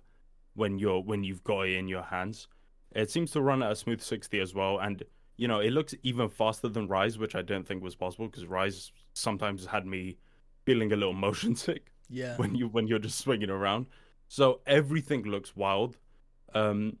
[0.53, 2.47] when you're when you've got it in your hands.
[2.93, 5.03] It seems to run at a smooth 60 as well, and
[5.37, 8.45] you know it looks even faster than Rise, which I don't think was possible because
[8.45, 10.17] Rise sometimes had me
[10.65, 11.91] feeling a little motion sick.
[12.09, 12.35] Yeah.
[12.35, 13.85] When you when you're just swinging around,
[14.27, 15.97] so everything looks wild.
[16.53, 16.97] Um,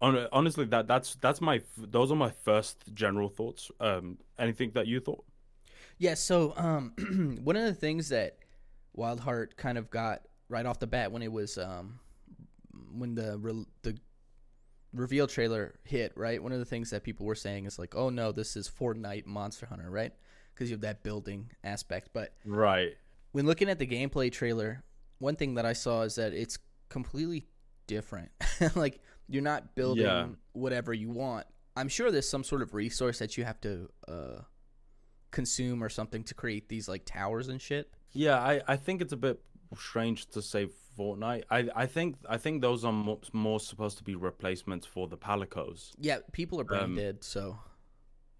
[0.00, 3.70] on, honestly, that that's that's my those are my first general thoughts.
[3.80, 5.24] Um, anything that you thought?
[5.98, 6.14] Yeah.
[6.14, 8.38] So um, one of the things that
[8.96, 11.98] Wildheart kind of got right off the bat when it was um,
[12.92, 13.96] when the re- the
[14.94, 16.42] reveal trailer hit, right?
[16.42, 19.26] One of the things that people were saying is like, "Oh no, this is Fortnite
[19.26, 20.12] Monster Hunter," right?
[20.54, 22.10] Because you have that building aspect.
[22.12, 22.94] But right
[23.32, 24.84] when looking at the gameplay trailer,
[25.18, 27.46] one thing that I saw is that it's completely
[27.86, 28.30] different.
[28.74, 30.26] like you're not building yeah.
[30.52, 31.46] whatever you want.
[31.74, 34.40] I'm sure there's some sort of resource that you have to uh,
[35.30, 37.90] consume or something to create these like towers and shit.
[38.12, 39.40] Yeah, I, I think it's a bit
[39.76, 41.44] strange to say Fortnite.
[41.50, 45.16] I, I think I think those are more, more supposed to be replacements for the
[45.16, 45.92] Palicos.
[45.98, 47.58] Yeah, people are brain um, dead, so.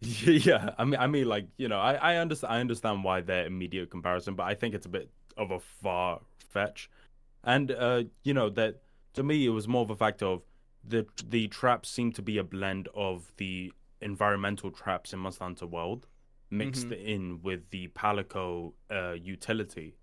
[0.00, 3.46] Yeah, I mean, I mean, like you know, I, I understand I understand why they're
[3.46, 6.90] immediate comparison, but I think it's a bit of a far fetch,
[7.44, 8.82] and uh, you know that
[9.14, 10.42] to me it was more of a fact of
[10.84, 15.66] the the traps seem to be a blend of the environmental traps in Monster Hunter
[15.66, 16.08] World
[16.50, 17.06] mixed mm-hmm.
[17.06, 19.94] in with the Palico uh, utility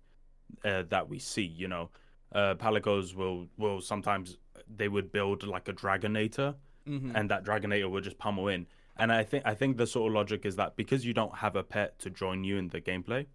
[0.64, 1.44] uh, that we see.
[1.44, 1.90] You know,
[2.32, 4.36] uh, Palicos will will sometimes
[4.68, 6.54] they would build like a Dragonator,
[6.86, 7.14] mm-hmm.
[7.14, 8.66] and that Dragonator would just pummel in.
[8.96, 11.56] And I think I think the sort of logic is that because you don't have
[11.56, 13.26] a pet to join you in the gameplay,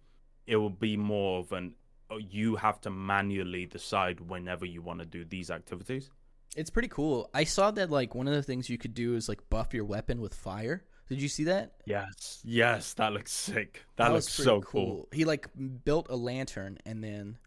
[0.46, 1.74] it will be more of an
[2.10, 6.10] uh, you have to manually decide whenever you want to do these activities.
[6.56, 7.28] It's pretty cool.
[7.34, 9.84] I saw that like one of the things you could do is like buff your
[9.84, 10.84] weapon with fire.
[11.08, 11.72] Did you see that?
[11.84, 13.84] Yes, yes, that looks sick.
[13.96, 14.86] That, that looks so cool.
[14.86, 15.08] cool.
[15.12, 15.48] He like
[15.84, 17.38] built a lantern and then,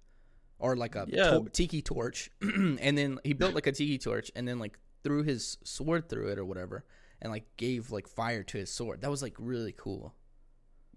[0.60, 1.32] or like a yeah.
[1.32, 5.24] to- tiki torch, and then he built like a tiki torch and then like threw
[5.24, 6.86] his sword through it or whatever,
[7.22, 9.02] and like gave like fire to his sword.
[9.02, 10.15] That was like really cool.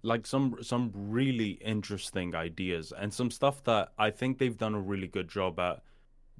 [0.01, 4.81] Like some some really interesting ideas and some stuff that I think they've done a
[4.81, 5.81] really good job at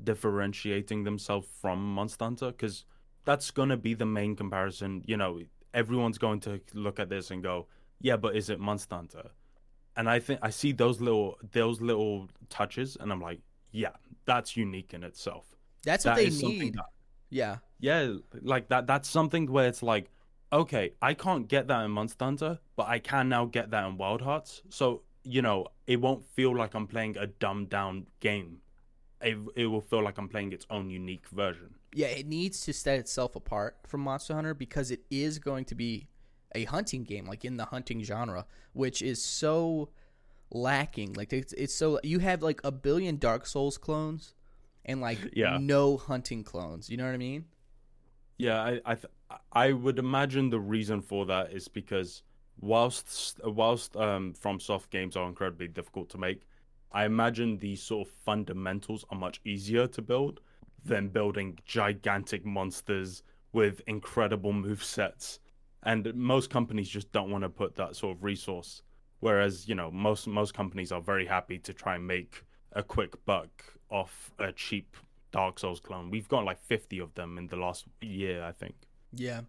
[0.01, 2.85] differentiating themselves from Monster Hunter because
[3.25, 5.03] that's gonna be the main comparison.
[5.05, 5.41] You know,
[5.73, 7.67] everyone's going to look at this and go,
[8.01, 9.31] "Yeah, but is it Monster Hunter?"
[9.95, 13.91] And I think I see those little those little touches, and I'm like, "Yeah,
[14.25, 16.75] that's unique in itself." That's what that they need.
[16.75, 16.85] That,
[17.29, 18.87] yeah, yeah, like that.
[18.87, 20.11] That's something where it's like,
[20.51, 23.97] okay, I can't get that in Monster Hunter, but I can now get that in
[23.97, 24.61] Wild Hearts.
[24.69, 28.59] So you know, it won't feel like I'm playing a dumbed down game.
[29.21, 32.73] It, it will feel like I'm playing its own unique version yeah, it needs to
[32.73, 36.07] set itself apart from Monster Hunter because it is going to be
[36.55, 39.89] a hunting game, like in the hunting genre, which is so
[40.51, 41.13] lacking.
[41.13, 44.33] Like it's, it's so you have like a billion Dark Souls clones
[44.85, 45.57] and like yeah.
[45.59, 46.89] no hunting clones.
[46.89, 47.45] You know what I mean?
[48.37, 49.13] Yeah, I I, th-
[49.51, 52.23] I would imagine the reason for that is because
[52.59, 56.47] whilst whilst um FromSoft games are incredibly difficult to make,
[56.91, 60.39] I imagine these sort of fundamentals are much easier to build
[60.85, 65.39] than building gigantic monsters with incredible move sets.
[65.83, 68.81] And most companies just don't want to put that sort of resource.
[69.19, 72.43] Whereas, you know, most most companies are very happy to try and make
[72.73, 74.97] a quick buck off a cheap
[75.31, 76.09] Dark Souls clone.
[76.09, 78.75] We've got like 50 of them in the last year, I think.
[79.13, 79.41] Yeah.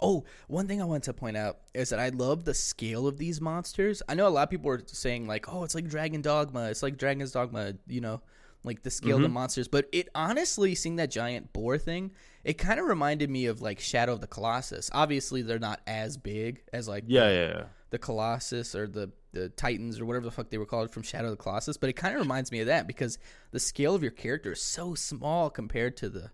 [0.00, 3.18] Oh, one thing I want to point out is that I love the scale of
[3.18, 4.02] these monsters.
[4.08, 6.68] I know a lot of people are saying like, "Oh, it's like Dragon Dogma.
[6.70, 8.20] It's like Dragon's Dogma," you know
[8.64, 9.24] like the scale mm-hmm.
[9.24, 9.68] of the monsters.
[9.68, 12.12] But it honestly, seeing that giant boar thing,
[12.44, 14.90] it kind of reminded me of like Shadow of the Colossus.
[14.92, 17.64] Obviously, they're not as big as like yeah, the, yeah, yeah.
[17.90, 21.26] the Colossus or the the Titans or whatever the fuck they were called from Shadow
[21.26, 21.76] of the Colossus.
[21.76, 23.18] But it kind of reminds me of that because
[23.50, 26.30] the scale of your character is so small compared to the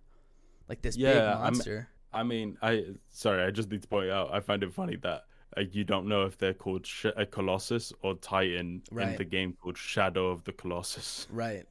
[0.68, 1.88] like this yeah, big monster.
[2.12, 4.32] I'm, I mean, I sorry, I just need to point out.
[4.32, 5.24] I find it funny that
[5.56, 9.08] uh, you don't know if they're called Sh- a Colossus or Titan right.
[9.08, 11.26] in the game called Shadow of the Colossus.
[11.30, 11.64] Right.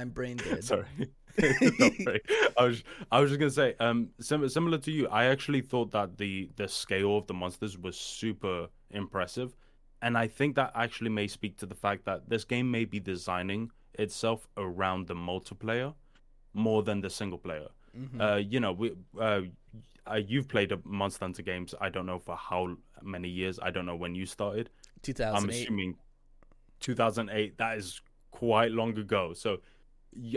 [0.00, 0.64] I'm brain dead.
[0.64, 0.86] Sorry.
[1.38, 2.82] I was
[3.12, 6.48] I was just gonna say, um, sim- similar to you, I actually thought that the
[6.56, 9.54] the scale of the monsters was super impressive,
[10.00, 13.00] and I think that actually may speak to the fact that this game may be
[13.00, 15.94] designing itself around the multiplayer
[16.54, 17.68] more than the single player.
[17.96, 18.20] Mhm.
[18.20, 19.42] Uh, you know, we, uh,
[20.10, 21.74] uh, you've played a Monster Hunter games.
[21.80, 23.58] I don't know for how many years.
[23.60, 24.70] I don't know when you started.
[25.34, 25.96] I'm assuming
[26.80, 27.58] 2008.
[27.58, 29.32] That is quite long ago.
[29.34, 29.58] So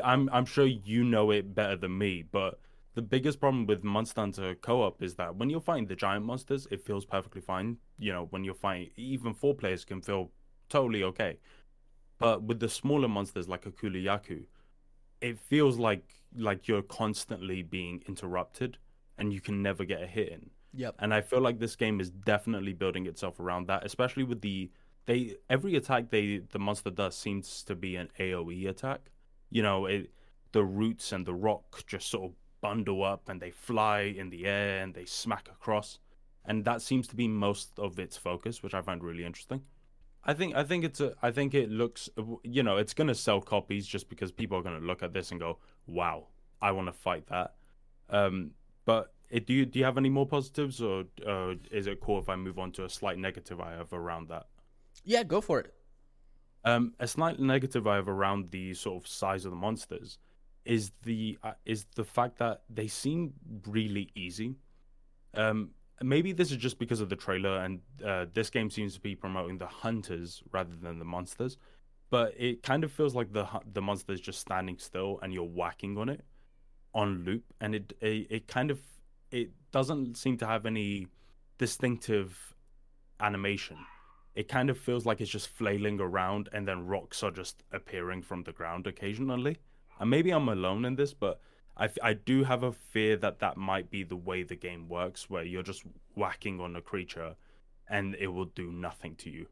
[0.04, 2.24] I'm I'm sure you know it better than me.
[2.30, 2.60] But
[2.96, 6.68] the biggest problem with Monster Hunter co-op is that when you're fighting the giant monsters,
[6.72, 7.78] it feels perfectly fine.
[7.98, 10.32] You know, when you're fighting, even four players can feel
[10.70, 11.38] totally okay.
[12.18, 14.44] But with the smaller monsters like a Yaku,
[15.22, 16.04] it feels like
[16.36, 18.78] like you're constantly being interrupted
[19.18, 20.50] and you can never get a hit in.
[20.74, 20.96] Yep.
[21.00, 24.70] And I feel like this game is definitely building itself around that, especially with the
[25.06, 29.12] they every attack they the monster does seems to be an AoE attack.
[29.50, 30.12] You know, it
[30.52, 34.46] the roots and the rock just sort of bundle up and they fly in the
[34.46, 36.00] air and they smack across.
[36.46, 39.62] And that seems to be most of its focus, which I find really interesting.
[40.24, 42.10] I think I think it's a I think it looks
[42.44, 45.14] you know, it's going to sell copies just because people are going to look at
[45.14, 46.28] this and go, "Wow,
[46.62, 47.56] I want to fight that."
[48.10, 48.52] Um
[48.86, 52.20] but it, do you do you have any more positives, or uh, is it cool
[52.20, 54.48] if I move on to a slight negative I have around that?
[55.04, 55.74] Yeah, go for it.
[56.66, 60.18] Um, a slight negative I have around the sort of size of the monsters
[60.66, 63.34] is the uh, is the fact that they seem
[63.68, 64.56] really easy.
[65.34, 69.00] Um, maybe this is just because of the trailer, and uh, this game seems to
[69.00, 71.58] be promoting the hunters rather than the monsters.
[72.10, 75.44] But it kind of feels like the the monster is just standing still, and you're
[75.44, 76.26] whacking on it
[76.94, 78.80] on loop, and it it, it kind of
[79.32, 81.08] it doesn't seem to have any
[81.58, 82.54] distinctive
[83.20, 83.78] animation.
[84.40, 88.22] It kind of feels like it's just flailing around, and then rocks are just appearing
[88.22, 89.58] from the ground occasionally.
[90.00, 91.42] And maybe I'm alone in this, but
[91.76, 94.88] I, f- I do have a fear that that might be the way the game
[94.88, 95.84] works, where you're just
[96.16, 97.36] whacking on a creature,
[97.90, 99.48] and it will do nothing to you.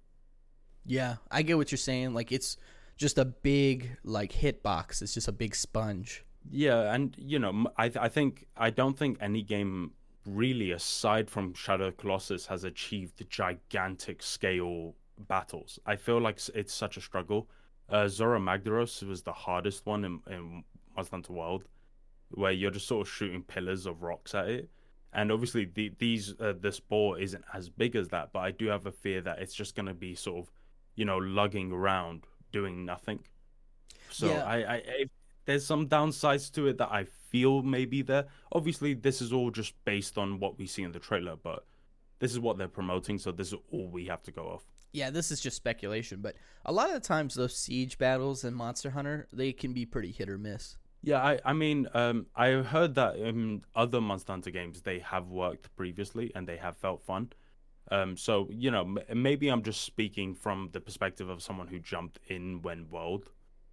[0.85, 2.13] Yeah, I get what you're saying.
[2.13, 2.55] Like it's
[2.95, 5.01] just a big like hitbox.
[5.01, 6.23] It's just a big sponge.
[6.49, 9.91] Yeah, and you know, I th- I think I don't think any game
[10.27, 14.93] really, aside from Shadow Colossus, has achieved gigantic scale
[15.27, 15.79] battles.
[15.85, 17.49] I feel like it's such a struggle.
[17.89, 20.63] Uh, Zorah Magdaros was the hardest one in, in
[20.95, 21.63] Monster Hunter World,
[22.31, 24.69] where you're just sort of shooting pillars of rocks at it.
[25.13, 28.67] And obviously, the, these uh, this ball isn't as big as that, but I do
[28.67, 30.51] have a fear that it's just going to be sort of,
[30.95, 33.19] you know, lugging around doing nothing.
[34.09, 34.43] So Yeah.
[34.45, 35.05] I, I, I
[35.47, 38.25] there's some downsides to it that I feel may be there.
[38.51, 41.65] Obviously, this is all just based on what we see in the trailer, but
[42.19, 44.65] this is what they're promoting, so this is all we have to go off.
[44.91, 46.35] Yeah, this is just speculation, but
[46.65, 50.11] a lot of the times those siege battles in Monster Hunter they can be pretty
[50.11, 50.77] hit or miss.
[51.01, 55.27] Yeah, I, I mean, um, I heard that in other Monster Hunter games they have
[55.27, 57.31] worked previously and they have felt fun.
[57.89, 61.79] Um, so you know, m- maybe I'm just speaking from the perspective of someone who
[61.79, 63.31] jumped in when World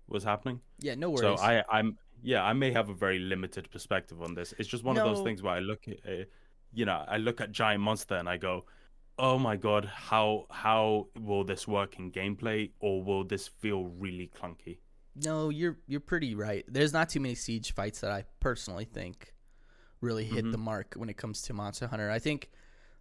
[0.09, 0.61] was happening.
[0.81, 1.39] Yeah, no worries.
[1.41, 1.45] So.
[1.45, 4.55] I, I'm, yeah, I may have a very limited perspective on this.
[4.59, 6.25] It's just one of those things where I look at, uh,
[6.73, 8.65] you know, I look at Giant Monster and I go,
[9.19, 14.31] oh my god, how how will this work in gameplay, or will this feel really
[14.35, 14.79] clunky?
[15.17, 16.65] no, you're you're pretty right.
[16.67, 19.33] There's not too many siege fights that I personally think
[20.01, 20.51] really hit Mhm.
[20.53, 22.11] the mark when it comes to Monster Hunter.
[22.11, 22.51] I think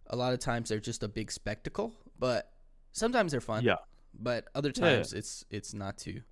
[0.06, 2.52] a lot of times they're just a big spectacle, but
[2.92, 3.64] sometimes they're fun.
[3.64, 3.78] Yeah.
[4.16, 4.94] But other Yeah, yeah.
[4.98, 6.22] times it's it's not too.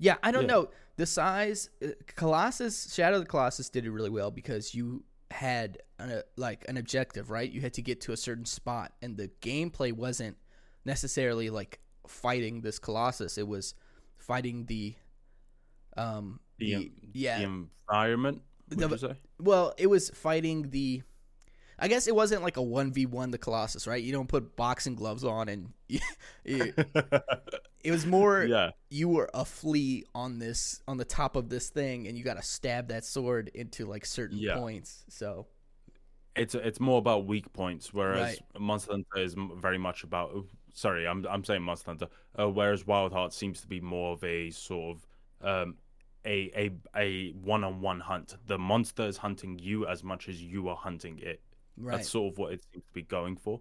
[0.00, 0.54] Yeah, I don't Yeah.
[0.54, 0.70] know.
[0.96, 5.78] The size uh, Colossus Shadow of the Colossus did it really well because you had
[5.98, 7.48] an, uh, like an objective, right?
[7.50, 10.36] You had to get to a certain spot and the gameplay wasn't
[10.84, 11.78] necessarily like
[12.08, 13.38] fighting this Colossus.
[13.38, 13.74] It was
[14.16, 14.94] fighting the
[15.96, 19.14] um The, the, yeah The environment, would The- you say?
[19.38, 21.02] well, it was fighting the.
[21.82, 24.02] I guess it wasn't like a one v one the Colossus, right?
[24.02, 25.98] You don't put boxing gloves on, and you,
[26.44, 26.74] you-
[27.82, 31.70] it was more yeah, you were a flea on this on the top of this
[31.70, 34.56] thing, and you got to stab that sword into like certain Yeah.
[34.56, 35.04] points.
[35.08, 35.46] So
[36.36, 38.60] it's it's more about weak points, whereas Right.
[38.60, 40.44] Monster Hunter is very much about.
[40.74, 42.08] Sorry, I'm I'm saying Monster Hunter.
[42.38, 45.06] Uh, whereas Wild Heart seems to be more of a sort of
[45.68, 45.74] um,
[46.24, 48.36] a a a one on one hunt.
[48.46, 51.40] The monster is hunting you as much as you are hunting it.
[51.80, 53.60] Right, That's sort of what it seems to be going for.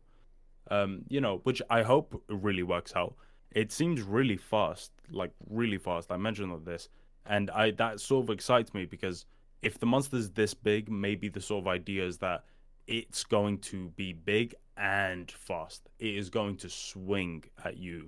[0.72, 3.16] Um, you know, which I hope really works out.
[3.52, 6.12] It seems really fast, like really fast.
[6.12, 6.90] I mentioned all this,
[7.26, 9.26] and I that sort of excites me because
[9.62, 12.44] if the monster's this big, maybe the sort of idea is that
[12.88, 15.90] it's going to be big and fast.
[16.00, 18.08] It is going to swing at you,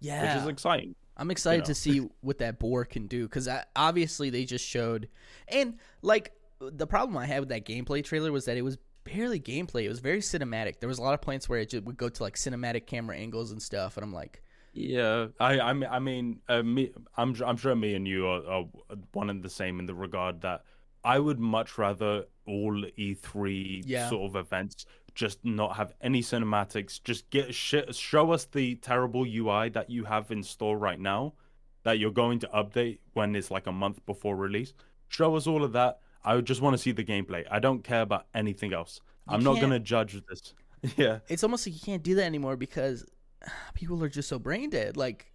[0.00, 0.34] yeah.
[0.34, 0.94] which is exciting.
[1.16, 1.66] I'm excited know.
[1.66, 5.08] to see what that boar can do because obviously they just showed,
[5.48, 9.40] and like the problem I had with that gameplay trailer was that it was barely
[9.40, 9.84] gameplay.
[9.84, 10.80] It was very cinematic.
[10.80, 13.16] There was a lot of points where it just would go to like cinematic camera
[13.16, 14.42] angles and stuff, and I'm like,
[14.72, 18.46] Yeah, I I mean, I mean, uh, me, I'm I'm sure me and you are,
[18.46, 18.64] are
[19.12, 20.62] one and the same in the regard that
[21.04, 24.08] I would much rather all E3 Yeah.
[24.08, 27.02] sort of events just not have any cinematics.
[27.02, 31.34] Just get shit, show us the terrible UI that you have in store right now,
[31.82, 34.72] that you're going to update when it's like a month before release.
[35.08, 35.98] Show us all of that.
[36.24, 37.44] I just want to see the gameplay.
[37.50, 39.00] I don't care about anything else.
[39.28, 40.54] You I'm not gonna judge this.
[40.96, 41.20] yeah.
[41.28, 43.04] it's almost like you can't do that anymore because
[43.74, 44.96] people are just so brain dead.
[44.96, 45.32] Like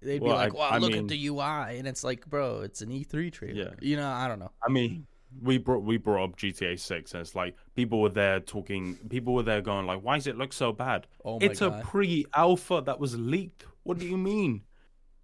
[0.00, 2.60] they'd be like, I- "Well, I look mean- at the UI," and it's like, bro,
[2.60, 3.54] it's an E3 trailer.
[3.54, 3.70] Yeah.
[3.80, 4.50] You know, I don't know.
[4.66, 5.06] I mean,
[5.42, 8.96] we brought we brought up GTA Six, and it's like people were there talking.
[9.08, 11.80] People were there going like, "Why does it look so bad?" Oh my it's God.
[11.80, 13.64] a pre-alpha that was leaked.
[13.82, 14.62] What do you mean?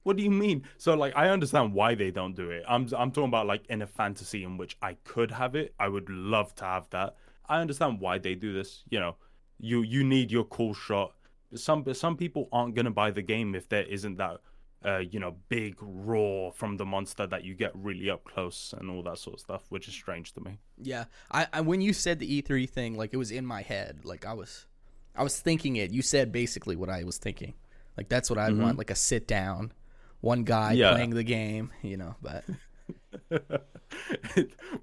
[0.05, 0.65] What do you mean?
[0.77, 2.63] So like, I understand why they don't do it.
[2.69, 5.75] I'm I'm talking about like in a fantasy in which I could have it.
[5.81, 7.17] I would love to have that.
[7.49, 8.85] I understand why they do this.
[8.91, 9.17] You know,
[9.59, 11.15] you you need your cool shot.
[11.55, 14.41] Some some people aren't gonna buy the game if there isn't that.
[14.87, 18.91] Uh, you know, big roar from the monster that you get really up close and
[18.91, 20.59] all that sort of stuff, which is strange to me.
[20.77, 24.01] Yeah, I, I when you said the E3 thing, like it was in my head.
[24.05, 24.67] Like I was,
[25.17, 25.91] I was thinking it.
[25.91, 27.55] You said basically what I was thinking.
[27.97, 28.77] Like that's what I want.
[28.77, 29.73] Like a sit down,
[30.25, 30.72] one guy.
[30.72, 30.93] Yeah.
[30.93, 31.70] playing the game.
[31.83, 32.45] You know, but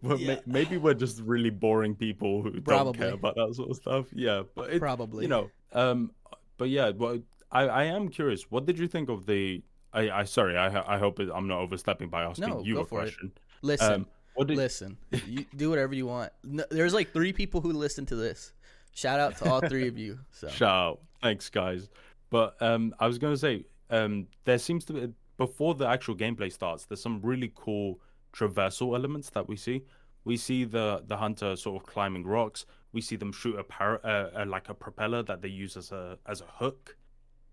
[0.02, 0.36] well, Yeah.
[0.36, 4.06] may- maybe we're just really boring people who don't care about that sort of stuff.
[4.14, 5.24] Yeah, but it, Probably.
[5.26, 5.50] you know.
[5.74, 6.12] Um,
[6.58, 7.20] but yeah, well,
[7.52, 8.50] I I am curious.
[8.50, 9.62] What did you think of the?
[9.94, 10.58] I I sorry.
[10.58, 13.04] I I hope it, I'm not overstepping by asking No, you go a for it.
[13.12, 13.32] question.
[13.62, 14.58] listen, Um, what did?
[14.58, 14.98] listen.
[15.28, 16.32] You do whatever you want.
[16.44, 18.54] No, there's like three people who listen to this.
[18.94, 20.20] Shout out to all three of you.
[20.32, 21.00] So Shout out.
[21.22, 21.90] Thanks, guys.
[22.30, 26.16] But um, I was going to say, um, there seems to be, before the actual
[26.16, 28.00] gameplay starts, there's some really cool
[28.34, 29.84] traversal elements that we see.
[30.24, 32.66] We see the the hunter sort of climbing rocks.
[32.92, 35.92] We see them shoot a par- uh, uh, like a propeller that they use as
[35.92, 36.98] a as a hook,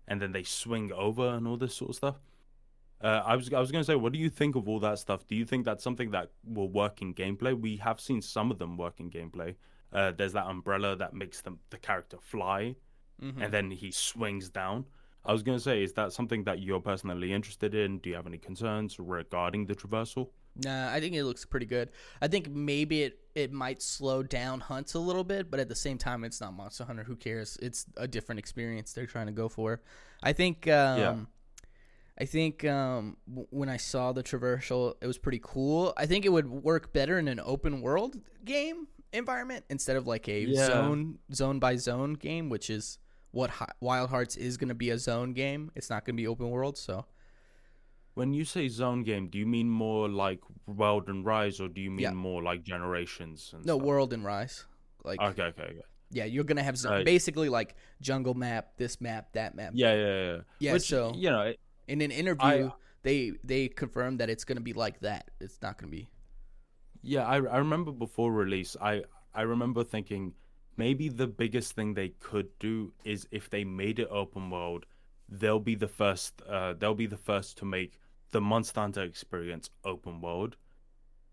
[0.07, 2.15] and then they swing over and all this sort of stuff.
[3.01, 4.99] Uh, I was I was going to say, what do you think of all that
[4.99, 5.25] stuff?
[5.27, 7.59] Do you think that's something that will work in gameplay?
[7.59, 9.55] We have seen some of them work in gameplay.
[9.91, 12.75] Uh, there's that umbrella that makes them the character fly,
[13.21, 13.41] mhm.
[13.41, 14.85] and then he swings down.
[15.25, 17.99] I was going to say, is that something that you're personally interested in?
[17.99, 20.29] Do you have any concerns regarding the traversal?
[20.63, 21.91] Nah, I think it looks pretty good.
[22.21, 25.75] I think maybe it, it might slow down hunts a little bit, but at the
[25.75, 27.03] same time, it's not Monster Hunter.
[27.03, 27.57] Who cares?
[27.61, 29.81] It's a different experience they're trying to go for.
[30.23, 30.67] I think.
[30.67, 31.27] Um,
[32.21, 35.93] I think um, w- when I saw the traversal, it was pretty cool.
[35.95, 40.27] I think it would work better in an open world game environment instead of like
[40.27, 40.65] a Yeah.
[40.65, 42.97] zone zone by zone game, which is
[43.31, 45.71] what Hi- Wild Hearts is going to be a zone game.
[45.75, 47.05] It's not going to be open world, so.
[48.15, 51.79] When you say zone game, do you mean more like World and Rise, or do
[51.79, 52.11] you mean Yeah.
[52.11, 53.51] more like Generations?
[53.53, 53.85] And No, stuff?
[53.87, 54.65] World and Rise.
[55.05, 55.81] Like Okay, okay, okay.
[56.11, 59.71] Yeah, you're gonna have zo- Uh, basically like jungle map, this map, that map.
[59.75, 60.41] Yeah, yeah, yeah.
[60.59, 62.71] Yeah, Which, so- you know, it- In an interview,
[63.03, 65.31] they they confirmed that it's gonna be like that.
[65.39, 66.09] It's not gonna be.
[67.01, 69.03] Yeah, I I remember before release, I
[69.33, 70.33] I remember thinking
[70.79, 74.85] maybe the biggest thing they could do is if they made it open world,
[75.39, 76.41] they'll be the first.
[76.49, 77.99] Uh, they'll be the first to make
[78.31, 80.55] the Monster Hunter experience open world,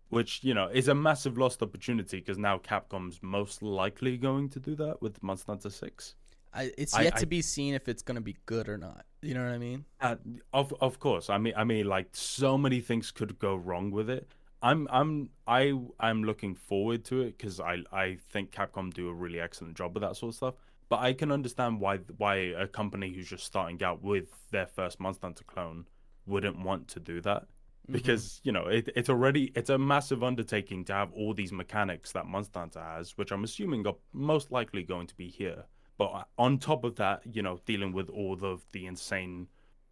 [0.09, 4.59] which you know is a massive lost opportunity because now Capcom's most likely going to
[4.59, 6.15] do that with Monster Hunter Six.
[6.53, 9.05] I, it's yet I- to be seen if it's gonna be good or not.
[9.21, 9.85] You know what I mean?
[9.99, 10.15] Uh,
[10.53, 11.29] of of course.
[11.29, 14.27] I mean I mean like so many things could go wrong with it.
[14.61, 19.13] I'm I'm I I'm looking forward to it because I I think Capcom do a
[19.13, 20.53] really excellent job with that sort of stuff.
[20.89, 24.99] But I can understand why why a company who's just starting out with their first
[24.99, 25.85] Monster Hunter clone
[26.25, 27.93] wouldn't want to do that mm-hmm.
[27.93, 32.11] because you know it, it's already it's a massive undertaking to have all these mechanics
[32.13, 35.65] that Monster Hunter has, which I'm assuming are most likely going to be here.
[35.97, 39.47] But on top of that, you know, dealing with all of the insane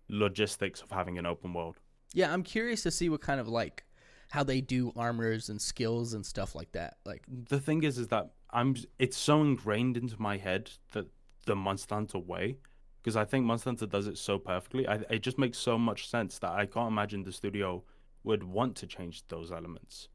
[0.07, 1.79] logistics of having an open world.
[2.13, 3.83] Yeah, I'm curious to see what kind of like
[4.29, 6.97] how they do armors and skills and stuff like that.
[7.05, 11.07] Like, The thing is, is that I'm it's so ingrained into my head that
[11.45, 12.57] the Monster Hunter way,
[13.01, 14.87] because I think Monster Hunter does it so perfectly.
[14.87, 17.83] I, it just makes so much sense that I can't imagine the studio
[18.23, 20.07] would want to change those elements.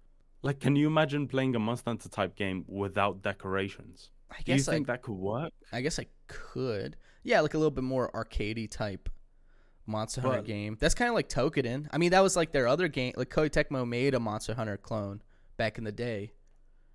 [0.43, 4.11] Like, can you imagine playing a Monster Hunter type game without decorations?
[4.31, 5.53] I Do you guess I, think that could work?
[5.73, 6.97] I guess I could.
[7.23, 9.09] Yeah, like a little bit more arcadey type
[9.91, 10.77] Monster Hunter But- game.
[10.81, 11.89] That's kind of like Toukiden.
[11.91, 13.13] I mean, that was like their other game.
[13.17, 15.21] Like Koei Tecmo made a Monster Hunter clone
[15.57, 16.33] back in the day,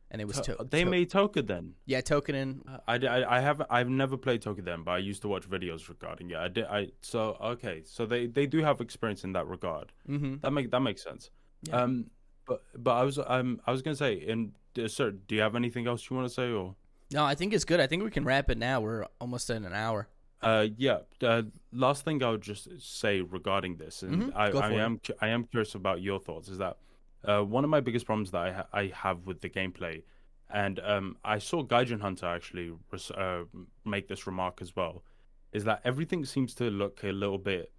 [0.10, 1.74] and it was To- to- they to- made Toka then.
[1.86, 2.62] yeah Toukiden.
[2.88, 6.32] I, I, I haven't I've never played Toukiden, but I used to watch videos regarding
[6.32, 6.38] it.
[6.38, 9.92] I did I so okay, so they, they do have experience in that regard.
[10.10, 10.36] Mm-hmm.
[10.42, 11.30] That make that makes sense.
[11.64, 11.82] Yeah.
[11.84, 12.10] Um,
[12.48, 15.56] but but I was um I was gonna say, and uh, sir, do you have
[15.56, 16.76] anything else you want to say or?
[17.12, 17.80] No, I think it's good.
[17.80, 18.82] I think we can wrap it now.
[18.82, 20.08] We're almost at an hour.
[20.46, 21.00] Uh, yeah.
[21.22, 21.42] Uh,
[21.74, 24.80] last thing I would just say regarding this, and Mhm, I, I it.
[24.80, 26.48] am I am curious about your thoughts.
[26.50, 26.78] Is that
[27.24, 30.04] uh, one of my biggest problems that I ha- I have with the gameplay,
[30.50, 33.46] and um, I saw Gaijin Hunter actually res- uh,
[33.86, 35.04] make this remark as well,
[35.52, 37.72] is that everything seems to look a little bit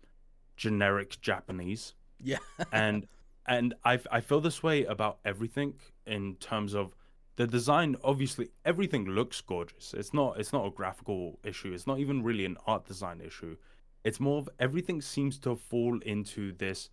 [0.57, 2.39] generic Japanese Yeah.
[2.73, 3.07] and
[3.47, 5.75] and I I feel this way about everything
[6.07, 6.95] in terms of
[7.37, 7.97] the design.
[8.03, 9.95] Obviously, everything looks gorgeous.
[9.95, 11.72] It's not it's not a graphical issue.
[11.72, 13.57] It's not even really an art design issue.
[14.05, 16.91] It's more of everything seems to fall into this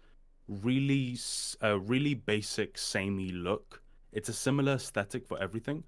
[0.48, 1.18] really
[1.62, 3.82] uh, really basic samey look.
[4.12, 5.84] It's a similar aesthetic for everything.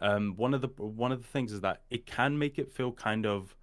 [0.00, 2.92] Um, one of the one of the things is that it can make it feel
[2.92, 3.54] kind of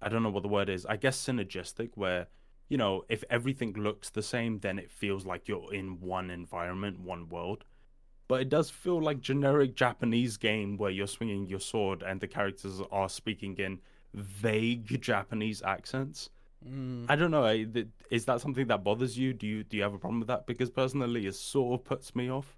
[0.00, 0.86] I don't know what the word is.
[0.86, 2.28] I guess synergistic, where
[2.68, 7.00] you know, if everything looks the same, then it feels like you're in one environment,
[7.00, 7.64] one world.
[8.28, 12.26] But it does feel like generic Japanese game where you're swinging your sword and the
[12.26, 13.78] characters are speaking in
[14.14, 16.30] vague Japanese accents.
[16.66, 17.06] Mm.
[17.08, 17.46] I don't know.
[18.10, 19.32] Is that something that bothers you?
[19.32, 20.46] Do you do you have a problem with that?
[20.46, 22.56] Because personally, it sort of puts me off.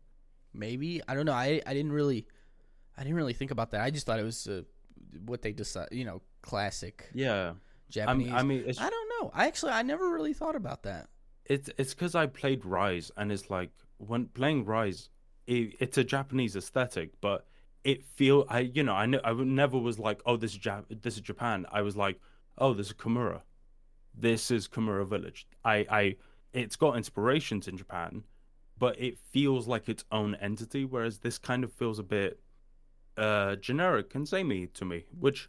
[0.54, 1.32] Maybe I don't know.
[1.32, 2.26] I I didn't really,
[2.96, 3.82] I didn't really think about that.
[3.82, 4.62] I just thought it was uh,
[5.26, 5.88] what they decide.
[5.92, 7.54] You know, classic Yeah,
[7.90, 8.32] Japanese.
[8.32, 9.30] I mean, it's I don't know.
[9.34, 11.08] I actually I never really thought about that.
[11.44, 15.10] it's it's because I played Rise, and it's like when playing Rise,
[15.48, 17.46] it, it's a Japanese aesthetic, but
[17.82, 21.02] it feel I you know I know I never was like oh this is Jap-
[21.02, 21.66] this is Japan.
[21.72, 22.20] I was like
[22.58, 23.40] oh this is Kamura,
[24.14, 25.46] this is Kamura Village.
[25.64, 26.16] I I
[26.52, 28.24] it's got inspirations in Japan,
[28.78, 30.84] but it feels like its own entity.
[30.84, 32.40] Whereas this kind of feels a bit
[33.16, 35.48] uh generic and samey to me, which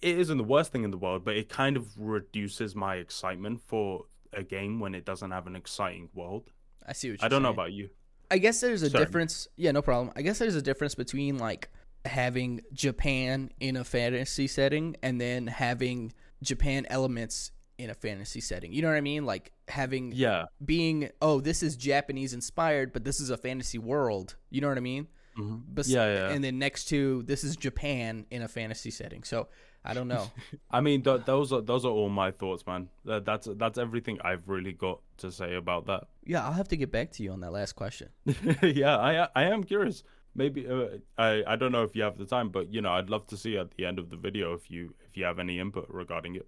[0.00, 3.60] it isn't the worst thing in the world, but it kind of reduces my excitement
[3.60, 6.50] for a game when it doesn't have an exciting world.
[6.86, 7.90] I see what you're I don't know about you.
[8.30, 9.04] I guess there's a Sorry.
[9.04, 9.48] difference.
[9.56, 10.12] Yeah, no problem.
[10.16, 11.68] I guess there's a difference between like
[12.04, 16.12] having Japan in a fantasy setting and then having
[16.42, 18.72] Japan elements in a fantasy setting.
[18.72, 19.24] You know what I mean?
[19.24, 20.46] Like having Yeah.
[20.64, 24.36] being oh, this is Japanese inspired, but this is a fantasy world.
[24.50, 25.06] You know what I mean?
[25.38, 25.62] Mhm.
[25.74, 26.30] Bes- Yeah, yeah.
[26.30, 29.22] And then next to this is Japan in a fantasy setting.
[29.22, 29.48] So
[29.84, 30.30] I don't know.
[30.70, 32.88] I mean, th- those are those are all my thoughts, man.
[33.04, 36.04] That, that's that's everything I've really got to say about that.
[36.24, 38.08] yeah, I'll have to get back to you on that last question.
[38.62, 40.02] yeah, I I am curious.
[40.34, 43.10] Maybe uh, I I don't know if you have the time, but you know, I'd
[43.10, 45.58] love to see at the end of the video if you if you have any
[45.58, 46.46] input regarding it.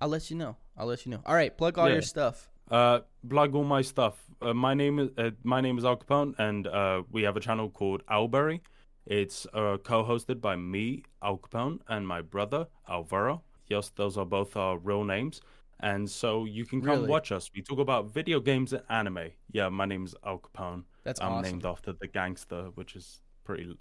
[0.00, 0.56] I'll let you know.
[0.76, 1.20] I'll let you know.
[1.26, 1.94] All right, plug all Yeah.
[1.94, 2.48] your stuff.
[2.70, 4.24] Uh, plug all my stuff.
[4.42, 7.40] Uh, my name is uh, my name is Al Capone, and uh, we have a
[7.40, 8.60] channel called Owlberry.
[9.06, 13.42] It's uh, co-hosted by me, Al Capone, and my brother Alvaro.
[13.66, 15.40] Yes, those are both our real names,
[15.80, 17.08] and so you can come Really?
[17.08, 17.50] watch us.
[17.54, 19.30] We talk about video games and anime.
[19.52, 20.84] Yeah, my name's Al Capone.
[21.04, 21.42] That's I'm awesome.
[21.52, 23.76] named after the gangster, which is pretty.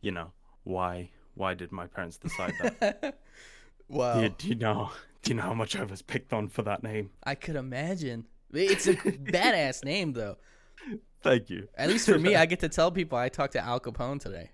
[0.00, 0.32] You know
[0.64, 1.10] why?
[1.34, 3.18] Why did my parents decide that?
[3.88, 4.14] wow.
[4.14, 4.90] do, you, do you know?
[5.22, 7.10] Do you know how much I was picked on for that name?
[7.24, 8.28] I could imagine.
[8.52, 10.36] It's a badass name, though.
[11.20, 11.66] Thank you.
[11.76, 14.50] At least for me, I get to tell people I talked to Al Capone today.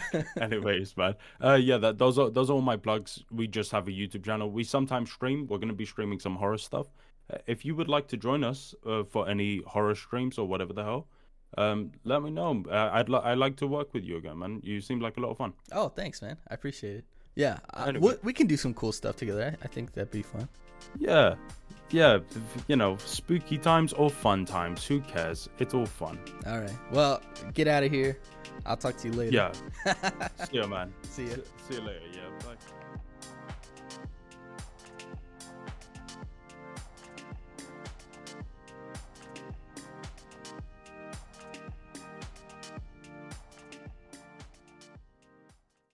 [0.40, 1.14] Anyways, man.
[1.42, 3.22] Uh, yeah, that those are those are all my plugs.
[3.30, 4.50] We just have a YouTube channel.
[4.50, 5.46] We sometimes stream.
[5.46, 6.86] We're gonna be streaming some horror stuff.
[7.32, 10.72] Uh, if you would like to join us uh, for any horror streams or whatever
[10.72, 11.06] the hell,
[11.58, 12.64] um, let me know.
[12.70, 14.60] Uh, I'd li- I'd like to work with you again, man.
[14.64, 15.52] You seem like a lot of fun.
[15.72, 16.36] Oh, thanks, man.
[16.50, 17.04] I appreciate it.
[17.34, 18.12] Yeah, uh, Anyway.
[18.12, 19.56] we, we can do some cool stuff together.
[19.60, 20.48] I, I think that'd be fun.
[20.98, 21.34] Yeah,
[21.90, 22.18] yeah.
[22.68, 24.84] You know, spooky times or fun times.
[24.86, 25.48] Who cares?
[25.58, 26.18] It's all fun.
[26.46, 26.76] All right.
[26.90, 27.20] Well,
[27.54, 28.18] get out of here.
[28.66, 29.52] I'll talk to you later.
[29.86, 30.28] Yeah.
[30.44, 30.92] See you, man.
[31.02, 31.36] See ya.
[31.68, 32.00] See you later.
[32.12, 32.46] Yeah.
[32.46, 32.54] Bye.